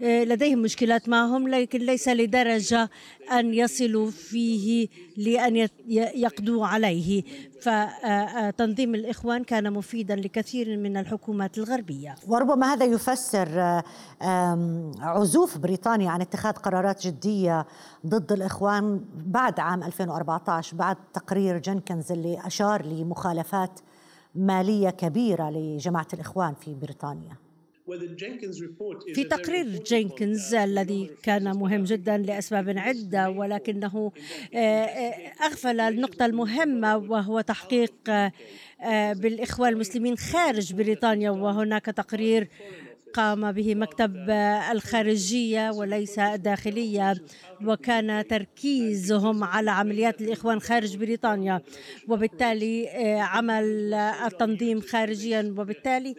لديهم 0.00 0.58
مشكلات 0.58 1.08
معهم 1.08 1.48
لكن 1.48 1.78
ليس 1.78 2.08
لدرجة 2.08 2.90
أن 3.32 3.54
يصلوا 3.54 4.10
فيه 4.10 4.88
لأن 5.16 5.68
يقضوا 5.88 6.66
عليه. 6.66 7.22
فتنظيم 7.62 8.94
الإخوان 8.94 9.44
كان 9.44 9.72
مفيدا 9.72 10.16
لكثير 10.16 10.76
من 10.76 10.96
الحكومات 10.96 11.58
الغربية. 11.58 12.14
وربما 12.28 12.72
هذا 12.72 12.84
يفسر 12.84 13.60
آه، 14.22 14.92
عزوف 15.00 15.58
بريطانيا 15.58 16.10
عن 16.10 16.20
اتخاذ 16.20 16.52
قرارات 16.52 17.06
جدية 17.06 17.66
ضد 18.06 18.32
الإخوان 18.32 19.04
بعد 19.26 19.60
عام 19.60 19.82
2014 19.82 20.76
بعد 20.76 20.96
تقرير 21.14 21.58
جنكنز 21.58 22.12
اللي 22.12 22.46
أشار 22.46 22.86
لمخالفات 22.86 23.80
مالية 24.36 24.90
كبيرة 24.90 25.50
لجماعة 25.50 26.08
الإخوان 26.14 26.54
في 26.54 26.74
بريطانيا. 26.74 27.36
Well, 27.86 27.98
the 27.98 28.16
Jenkins 28.16 28.60
report 28.60 28.98
is 29.06 29.14
في 29.14 29.24
تقرير 29.24 29.66
جينكنز 29.66 30.54
الذي 30.54 31.10
كان 31.22 31.56
مهم 31.56 31.84
جدا 31.84 32.16
لأسباب 32.18 32.78
عدة 32.78 33.30
ولكنه 33.30 34.12
آه، 34.54 34.58
آه، 34.58 35.32
أغفل 35.46 35.80
النقطة 35.80 36.26
المهمة 36.26 36.96
وهو 36.96 37.40
تحقيق 37.40 37.94
آه، 38.08 38.32
بالإخوان 39.12 39.72
المسلمين 39.72 40.16
خارج 40.16 40.72
بريطانيا 40.72 41.30
وهناك 41.30 41.84
تقرير 41.84 42.48
قام 43.16 43.52
به 43.52 43.74
مكتب 43.74 44.30
الخارجية 44.72 45.70
وليس 45.70 46.18
الداخليه 46.18 47.14
وكان 47.64 48.26
تركيزهم 48.26 49.44
على 49.44 49.70
عمليات 49.70 50.20
الإخوان 50.20 50.60
خارج 50.60 50.96
بريطانيا. 50.96 51.60
وبالتالي 52.08 52.88
آه، 52.88 53.20
عمل 53.20 53.94
التنظيم 53.94 54.80
خارجيا. 54.80 55.54
وبالتالي 55.58 56.14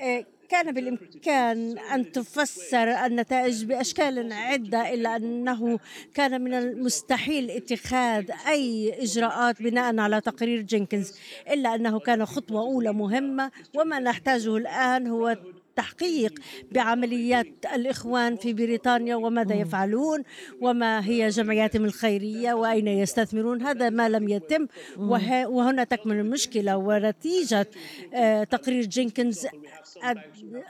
آه، 0.00 0.26
كان 0.48 0.74
بالإمكان 0.74 1.78
أن 1.78 2.12
تفسر 2.12 3.06
النتائج 3.06 3.64
بأشكال 3.64 4.32
عدة 4.32 4.94
إلا 4.94 5.16
أنه 5.16 5.78
كان 6.14 6.40
من 6.40 6.54
المستحيل 6.54 7.50
اتخاذ 7.50 8.30
أي 8.48 8.94
إجراءات 9.02 9.62
بناء 9.62 9.98
على 9.98 10.20
تقرير 10.20 10.60
جينكنز 10.60 11.14
إلا 11.50 11.74
أنه 11.74 11.98
كان 11.98 12.26
خطوة 12.26 12.60
أولى 12.60 12.92
مهمة. 12.92 13.50
وما 13.76 13.98
نحتاجه 13.98 14.56
الآن 14.56 15.06
هو 15.06 15.36
التحقيق 15.70 16.34
بعمليات 16.72 17.46
الإخوان 17.74 18.36
في 18.36 18.52
بريطانيا 18.52 19.16
وماذا 19.16 19.54
يفعلون 19.54 20.22
وما 20.60 21.06
هي 21.06 21.28
جمعياتهم 21.28 21.84
الخيرية 21.84 22.52
وأين 22.52 22.88
يستثمرون. 22.88 23.62
هذا 23.62 23.90
ما 23.90 24.08
لم 24.08 24.28
يتم. 24.28 24.66
وه- 24.98 25.46
وهنا 25.48 25.84
تكمن 25.84 26.20
المشكلة 26.20 26.76
ونتيجة 26.76 27.66
آه، 28.14 28.44
تقرير 28.44 28.84
جينكنز 28.84 29.46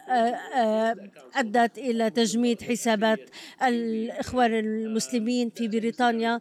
آه، 0.09 0.13
آه، 0.13 0.97
أدت 1.37 1.79
إلى 1.79 2.11
تجميد 2.11 2.63
حسابات 2.63 3.21
الإخوان 3.63 4.55
المسلمين 4.55 5.51
في 5.51 5.69
بريطانيا 5.69 6.41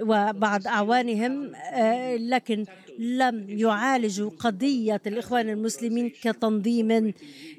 وبعض 0.00 0.66
أعوانهم 0.66 1.52
لكن 2.18 2.64
لم 2.98 3.44
يعالجوا 3.48 4.30
قضية 4.38 5.00
الإخوان 5.06 5.48
المسلمين 5.48 6.12
كتنظيم 6.22 7.14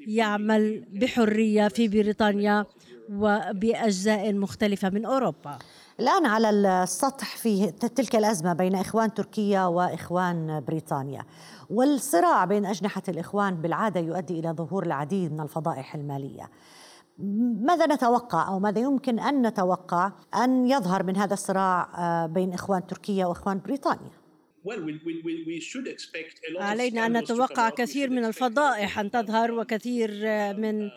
يعمل 0.06 0.84
بحرية 0.92 1.68
في 1.68 1.88
بريطانيا 1.88 2.66
وبأجزاء 3.12 4.32
مختلفة 4.32 4.90
من 4.90 5.04
أوروبا. 5.04 5.58
الآن 6.00 6.26
على 6.26 6.50
السطح 6.50 7.36
في 7.36 7.70
تلك 7.70 8.16
الأزمة 8.16 8.52
بين 8.52 8.74
إخوان 8.74 9.14
تركيا 9.14 9.64
وإخوان 9.64 10.64
بريطانيا 10.68 11.22
والصراع 11.70 12.44
بين 12.44 12.66
أجنحة 12.66 13.02
الإخوان 13.08 13.54
بالعادة 13.54 14.00
يؤدي 14.00 14.40
إلى 14.40 14.50
ظهور 14.50 14.86
العديد 14.86 15.32
من 15.32 15.40
الفضائح 15.40 15.94
المالية. 15.94 16.50
ماذا 17.60 17.86
نتوقع 17.86 18.48
أو 18.48 18.58
ماذا 18.58 18.78
يمكن 18.78 19.18
أن 19.18 19.46
نتوقع 19.46 20.12
أن 20.44 20.66
يظهر 20.66 21.02
من 21.02 21.16
هذا 21.16 21.34
الصراع 21.34 21.88
بين 22.26 22.52
إخوان 22.52 22.86
تركيا 22.86 23.26
وإخوان 23.26 23.60
بريطانيا؟ 23.64 24.19
Well, 24.62 24.80
we, 24.82 25.00
we, 25.06 25.22
we, 25.24 25.44
we 25.46 25.60
should 25.60 25.86
expect 25.88 26.40
a 26.48 26.52
lot 26.52 26.60
of 26.60 26.68
علينا 26.68 27.06
أن 27.06 27.16
نتوقع 27.16 27.70
كثير 27.70 28.10
من 28.10 28.24
الفضائح 28.24 28.98
أن 28.98 29.10
تظهر 29.10 29.52
وكثير 29.52 30.10
آه، 30.24 30.52
من 30.52 30.90
of 30.90 30.92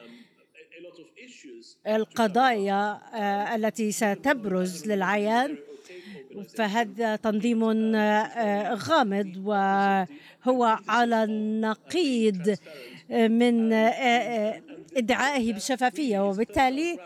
issues 1.18 1.88
القضايا 1.88 3.02
آه، 3.14 3.56
التي 3.56 3.92
ستبرز 3.92 4.88
للعيان. 4.88 5.58
فهذا 6.56 7.16
تنظيم 7.16 7.64
آه، 7.96 8.74
غامض 8.74 9.38
وهو 9.38 10.78
على 10.88 11.24
النقيض 11.24 12.56
من 13.10 13.74
إدعائه 14.98 15.54
بالشفافيه 15.54 16.30
وبالتالي 16.30 17.00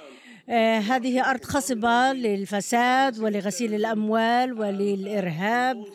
هذه 0.50 1.30
أرض 1.30 1.44
خصبة 1.44 2.14
للفساد 2.14 3.20
ولغسيل 3.20 3.74
الأموال 3.74 4.54
وللإرهاب 4.54 5.86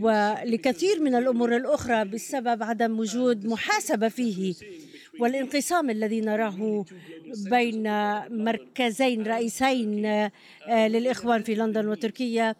ولكثير 0.00 1.00
من 1.00 1.14
الأمور 1.14 1.56
الأخرى 1.56 2.04
بسبب 2.04 2.62
عدم 2.62 2.98
وجود 2.98 3.46
محاسبة 3.46 4.08
فيه 4.08 4.54
والانقسام 5.20 5.90
الذي 5.90 6.20
نراه 6.20 6.84
بين 7.50 7.82
مركزين 8.44 9.22
رئيسين 9.22 10.04
آه، 10.06 10.88
للإخوان 10.88 11.42
في 11.42 11.54
لندن 11.54 11.88
وتركيا 11.88 12.54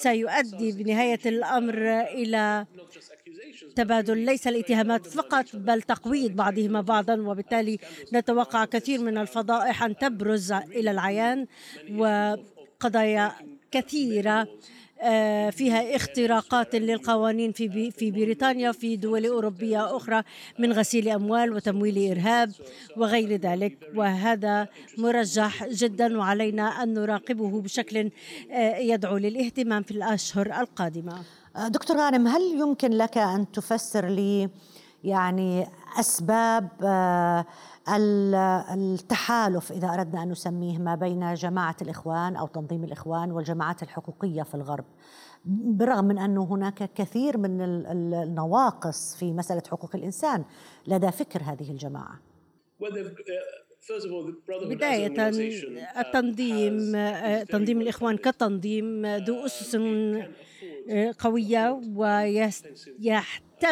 سيؤدي 0.00 0.72
بنهاية 0.72 1.20
الأمر 1.26 2.00
إلى 2.00 2.66
تبادل 3.76 4.18
ليس 4.18 4.46
الاتهامات 4.46 5.06
فقط 5.06 5.44
بل 5.54 5.82
تقويض 5.82 6.30
بعضهما 6.36 6.80
بعضا. 6.80 7.14
وبالتالي 7.14 7.78
نتوقع 8.14 8.64
كثير 8.64 9.00
من 9.00 9.18
الفضائح 9.18 9.82
أن 9.82 9.96
تبرز 9.96 10.52
إلى 10.52 10.90
العيان 10.90 11.46
وقضايا 11.96 13.32
كثيرة 13.70 14.48
آه، 15.00 15.50
فيها 15.50 15.96
اختراقات 15.96 16.74
للقوانين 16.74 17.52
في 17.52 17.90
في 17.90 18.10
بريطانيا 18.10 18.70
وفي 18.70 18.96
دول 18.96 19.26
أوروبية 19.26 19.96
أخرى 19.96 20.22
من 20.58 20.72
غسيل 20.72 21.08
أموال 21.08 21.52
وتمويل 21.52 22.10
إرهاب 22.10 22.52
وغير 22.96 23.32
ذلك. 23.32 23.78
وهذا 23.94 24.68
مرجح 24.98 25.66
جدا 25.68 26.18
وعلينا 26.18 26.82
أن 26.82 26.94
نراقبه 26.94 27.60
بشكل 27.60 28.10
آه، 28.50 28.76
يدعو 28.78 29.16
للاهتمام 29.16 29.82
في 29.82 29.90
الأشهر 29.90 30.46
القادمة. 30.60 31.12
آه، 31.12 31.24
دكتور 31.68 31.96
غانم 31.96 32.26
هل 32.26 32.42
يمكن 32.60 32.90
لك 32.90 33.18
أن 33.18 33.50
تفسر 33.52 34.06
لي 34.06 34.50
يعني 35.04 35.66
أسباب 36.00 36.68
آه، 36.84 37.44
ال- 37.88 38.34
التحالف 38.78 39.72
إذا 39.72 39.88
أردنا 39.94 40.22
أن 40.22 40.28
نسميه 40.30 40.78
ما 40.78 40.94
بين 40.94 41.34
جماعة 41.34 41.76
الإخوان 41.82 42.36
أو 42.36 42.46
تنظيم 42.46 42.84
الإخوان 42.84 43.32
والجماعات 43.32 43.82
الحقوقية 43.82 44.42
في 44.42 44.54
الغرب؟ 44.54 44.84
بالرغم 45.44 46.04
من 46.04 46.18
أنه 46.18 46.44
هناك 46.44 46.90
كثير 46.94 47.38
من 47.38 47.60
ال- 47.60 47.86
ال- 47.86 48.14
النواقص 48.14 49.16
في 49.16 49.32
مسألة 49.32 49.62
حقوق 49.70 49.90
الإنسان 49.96 50.44
لدى 50.86 51.10
فكر 51.12 51.42
هذه 51.42 51.70
الجماعة. 51.70 52.20
Uh, 53.90 54.66
بداية 54.68 55.08
uh, 55.08 55.20
التنظيم 55.98 56.92
very 56.92 57.46
تنظيم 57.48 57.80
الإخوان 57.80 58.16
كتنظيم 58.16 59.06
ذو 59.06 59.46
أسس 59.46 59.76
قوية 61.18 61.80
ويحتمل 63.00 63.62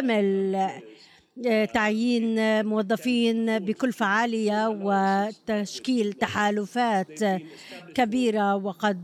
تعيين 1.74 2.66
موظفين 2.66 3.58
بكلفة 3.58 4.06
عالية 4.06 4.68
وتشكيل 4.68 6.12
تحالفات 6.12 7.20
كبيرة 7.94 8.56
وقد 8.56 9.02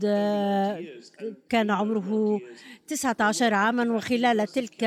كان 1.49 1.71
عمره 1.71 2.39
19 2.87 3.53
عاما 3.53 3.95
وخلال 3.95 4.47
تلك 4.47 4.83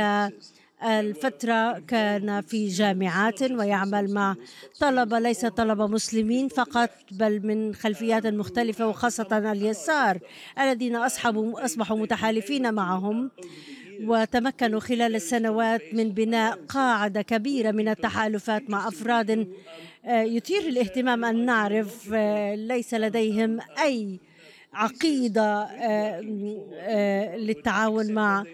الفترة 0.85 1.79
كان 1.79 2.41
في 2.41 2.69
جامعات 2.69 3.43
ويعمل 3.43 4.15
مع 4.15 4.35
طلبة 4.81 5.19
ليس 5.19 5.47
طلبة 5.47 5.87
مسلمين 5.87 6.49
فقط 6.49 6.91
بل 7.11 7.47
من 7.47 7.75
خلفيات 7.75 8.27
مختلفة 8.27 8.87
وخاصة 8.87 9.53
اليسار 9.53 10.19
الذين 10.61 10.97
أصحبوا 10.97 11.65
أصبحوا 11.65 11.99
متحالفين 11.99 12.75
معهم 12.75 13.31
وتمكنوا 14.01 14.81
خلال 14.81 15.15
السنوات 15.15 15.83
من 15.93 16.09
بناء 16.09 16.59
قاعدة 16.69 17.23
كبيرة 17.23 17.71
من 17.71 17.89
التحالفات 17.89 18.71
مع 18.71 18.89
أفراد 18.89 19.49
آه، 20.05 20.23
يثير 20.23 20.61
الاهتمام. 20.61 21.25
أن 21.25 21.47
نعرف 21.47 22.11
آه، 22.15 22.55
ليس 22.55 22.95
لديهم 22.95 23.59
أي 23.83 24.21
عقيدة 24.73 25.63
آه، 25.63 26.21
للتعاون 27.37 28.13
مع 28.13 28.45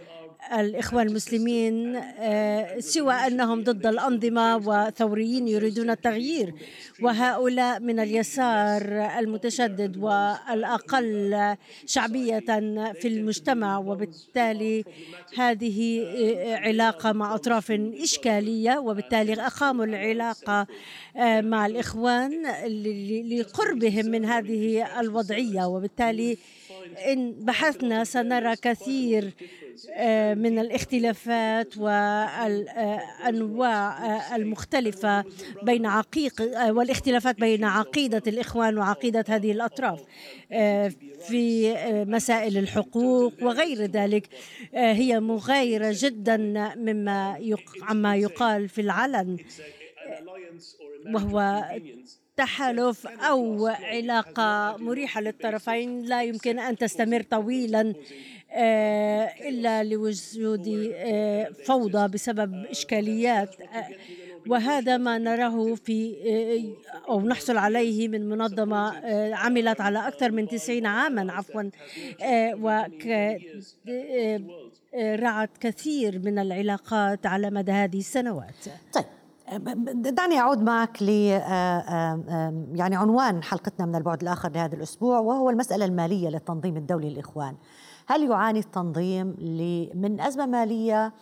الإخوان 0.59 1.07
المسلمين 1.07 1.96
آه، 1.96 2.81
سوى 2.81 3.14
أنهم 3.14 3.62
ضد 3.62 3.87
الأنظمة 3.87 4.57
وثوريين 4.57 5.48
يريدون 5.48 5.90
التغيير. 5.90 6.55
وهؤلاء 7.03 7.81
من 7.81 8.00
اليسار 8.00 8.83
المتشدد 9.18 9.96
والأقل 9.96 11.57
شعبية 11.87 12.38
في 12.92 13.09
المجتمع. 13.09 13.79
وبالتالي 13.79 14.85
هذه 15.37 16.07
علاقة 16.62 17.12
مع 17.12 17.35
أطراف 17.35 17.70
إشكالية 18.03 18.79
وبالتالي 18.79 19.33
أقاموا 19.33 19.85
العلاقة 19.85 20.66
آه، 21.16 21.40
مع 21.40 21.66
الإخوان 21.66 22.42
لقربهم 23.31 24.07
من 24.07 24.24
هذه 24.24 25.00
الوضعية. 25.00 25.64
وبالتالي 25.64 26.38
إن 27.07 27.33
بحثنا 27.33 28.05
سنرى 28.05 28.57
كثير 28.57 29.35
آه، 29.90 30.30
من 30.35 30.59
الاختلافات 30.59 31.79
والأنواع 31.79 33.16
آه، 34.07 34.37
المختلفة 34.37 35.25
بين 35.62 35.87
عقيق 35.87 36.43
آه، 36.43 36.73
والاختلافات 36.73 37.40
بين 37.40 37.64
عقيدة 37.64 38.23
الإخوان 38.27 38.79
وعقيدة 38.79 39.25
هذه 39.29 39.53
الأطراف 39.53 40.01
في 41.29 41.75
مسائل 42.09 42.59
الحقوق 42.59 43.33
وغير 43.43 43.79
ذلك 43.79 44.29
هي 44.75 45.21
مغايرة 45.21 45.95
جدا 45.97 46.37
مما 46.77 47.38
عما 47.83 48.16
يقال 48.16 48.69
في 48.69 48.81
العلن 48.81 49.37
وهو 51.14 51.64
تحالف 52.40 53.07
أو 53.07 53.66
علاقة 53.66 54.76
مريحة 54.76 55.20
للطرفين 55.20 56.03
لا 56.03 56.22
يمكن 56.22 56.59
أن 56.59 56.79
تستمر 56.79 57.22
طويلا 57.22 57.94
آه، 58.53 59.24
إلا 59.24 59.85
لوجود 59.85 60.92
آه، 60.94 61.48
فوضى 61.66 62.09
بسبب 62.09 62.64
إشكاليات. 62.64 63.61
آه، 63.61 63.88
وهذا 64.48 64.96
ما 64.96 65.18
نراه 65.18 65.74
في 65.74 66.16
أو 67.09 67.20
نحصل 67.20 67.57
عليه 67.57 68.09
من 68.09 68.29
منظمة 68.29 69.07
عملت 69.35 69.81
على 69.81 70.09
أكثر 70.09 70.31
من 70.31 70.48
90 70.48 70.87
عاما 70.87 71.33
عفوا. 71.33 71.70
ورعت 74.94 75.50
كثير 75.61 76.18
من 76.18 76.38
العلاقات 76.38 77.26
على 77.26 77.50
مدى 77.50 77.72
هذه 77.72 77.98
السنوات. 77.98 78.64
طيب. 78.92 79.20
دعني 79.95 80.39
أعود 80.39 80.63
معك 80.63 81.03
ل 81.03 81.09
يعني 82.79 82.97
عنوان 82.97 83.43
حلقتنا 83.43 83.87
من 83.87 83.97
البعد 83.97 84.23
الآخر 84.23 84.51
لهذا 84.51 84.75
الأسبوع 84.77 85.19
وهو 85.19 85.51
المسألة 85.51 85.85
المالية 85.85 86.29
للتنظيم 86.29 86.77
الدولي 86.77 87.11
للإخوان. 87.11 87.57
هل 88.07 88.31
يعاني 88.31 88.59
التنظيم 88.59 89.27
من 89.95 90.21
أزمة 90.21 90.47
مالية 90.47 91.13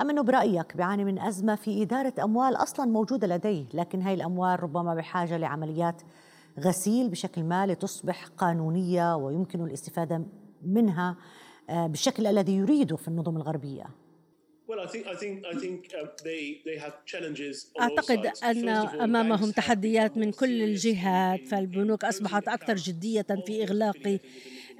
أم 0.00 0.10
أنه 0.10 0.22
برأيك 0.22 0.76
بيعاني 0.76 1.04
من 1.04 1.18
أزمة 1.18 1.54
في 1.54 1.82
إدارة 1.82 2.12
أموال 2.24 2.56
أصلا 2.56 2.86
موجودة 2.86 3.26
لديه 3.26 3.64
لكن 3.74 4.02
هاي 4.02 4.14
الأموال 4.14 4.62
ربما 4.62 4.94
بحاجة 4.94 5.36
لعمليات 5.36 6.02
غسيل 6.60 7.08
بشكل 7.08 7.44
ما 7.44 7.66
لتصبح 7.66 8.26
قانونية 8.38 9.16
ويمكن 9.16 9.64
الاستفادة 9.64 10.22
منها 10.62 11.16
بالشكل 11.68 12.26
الذي 12.26 12.56
يريده 12.56 12.96
في 12.96 13.08
النظم 13.08 13.36
الغربية 13.36 13.84
أعتقد 17.80 18.26
أن 18.44 18.68
أمامهم 18.68 19.50
تحديات 19.50 20.16
من 20.16 20.32
كل 20.32 20.62
الجهات 20.62 21.48
فالبنوك 21.48 22.04
أصبحت 22.04 22.48
أكثر 22.48 22.74
جدية 22.74 23.26
في 23.46 23.62
إغلاق 23.64 24.18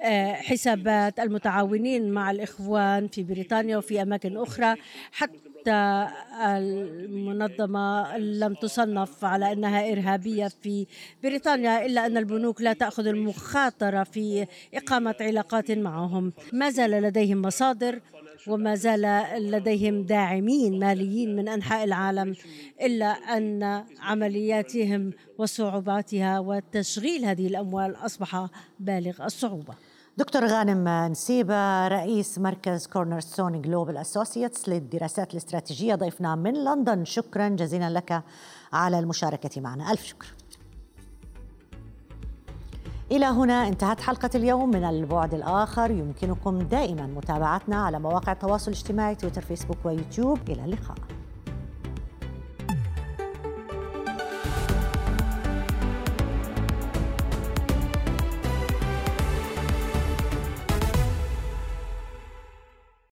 آه، 0.03 0.33
حسابات 0.33 1.21
المتعاونين 1.21 2.11
مع 2.11 2.31
الإخوان 2.31 3.09
في 3.09 3.23
بريطانيا 3.23 3.77
وفي 3.77 4.03
أماكن 4.03 4.37
أخرى. 4.37 4.75
حتى 5.13 6.09
المنظمة 6.47 8.19
لم 8.19 8.55
تصنف 8.55 9.25
على 9.25 9.53
أنها 9.53 9.93
إرهابية 9.93 10.49
في 10.63 10.87
بريطانيا 11.23 11.87
إلا 11.87 12.07
أن 12.07 12.17
البنوك 12.17 12.61
لا 12.61 12.73
تأخذ 12.73 13.07
المخاطرة 13.07 14.03
في 14.05 14.47
إقامة 14.75 15.15
علاقات 15.21 15.71
معهم. 15.71 16.33
ما 16.53 16.71
زال 16.71 16.91
لديهم 16.91 17.43
مصادر 17.43 18.01
وما 18.49 18.75
زال 18.75 19.03
لديهم 19.51 20.03
داعمين 20.03 20.79
ماليين 20.79 21.37
من 21.37 21.49
أنحاء 21.49 21.85
العالم 21.85 22.35
إلا 22.83 23.07
أن 23.07 23.85
عملياتهم 24.01 25.13
وصعوباتها 25.39 26.39
وتشغيل 26.39 27.25
هذه 27.25 27.47
الأموال 27.47 27.97
أصبح 27.97 28.47
بالغ 28.81 29.25
الصعوبة. 29.25 29.75
دكتور 30.17 30.47
غانم 30.47 30.89
نسيبة 31.11 31.89
رئيس 31.89 32.39
مركز 32.39 32.87
Cornerstone 32.87 33.63
Global 33.63 33.97
Associates 33.97 34.69
للدراسات 34.69 35.33
الاستراتيجية 35.33 35.95
ضيفنا 35.95 36.35
من 36.35 36.65
لندن. 36.65 37.05
شكرا 37.05 37.49
جزيلا 37.49 37.91
لك 37.91 38.23
على 38.73 38.99
المشاركة 38.99 39.61
معنا. 39.61 39.93
ألف 39.93 40.05
شكر. 40.07 40.27
إلى 43.15 43.27
هنا 43.27 43.69
انتهت 43.69 44.01
حلقة 44.01 44.31
اليوم 44.35 44.71
من 44.71 44.85
البعد 44.85 45.35
الآخر. 45.35 45.91
يمكنكم 45.91 46.59
دائما 46.59 47.07
متابعتنا 47.07 47.77
على 47.77 47.99
مواقع 47.99 48.33
التواصل 48.33 48.71
الاجتماعي 48.71 49.15
تويتر 49.15 49.41
فيسبوك 49.41 49.77
ويوتيوب. 49.85 50.39
إلى 50.49 50.65
اللقاء. 50.65 50.97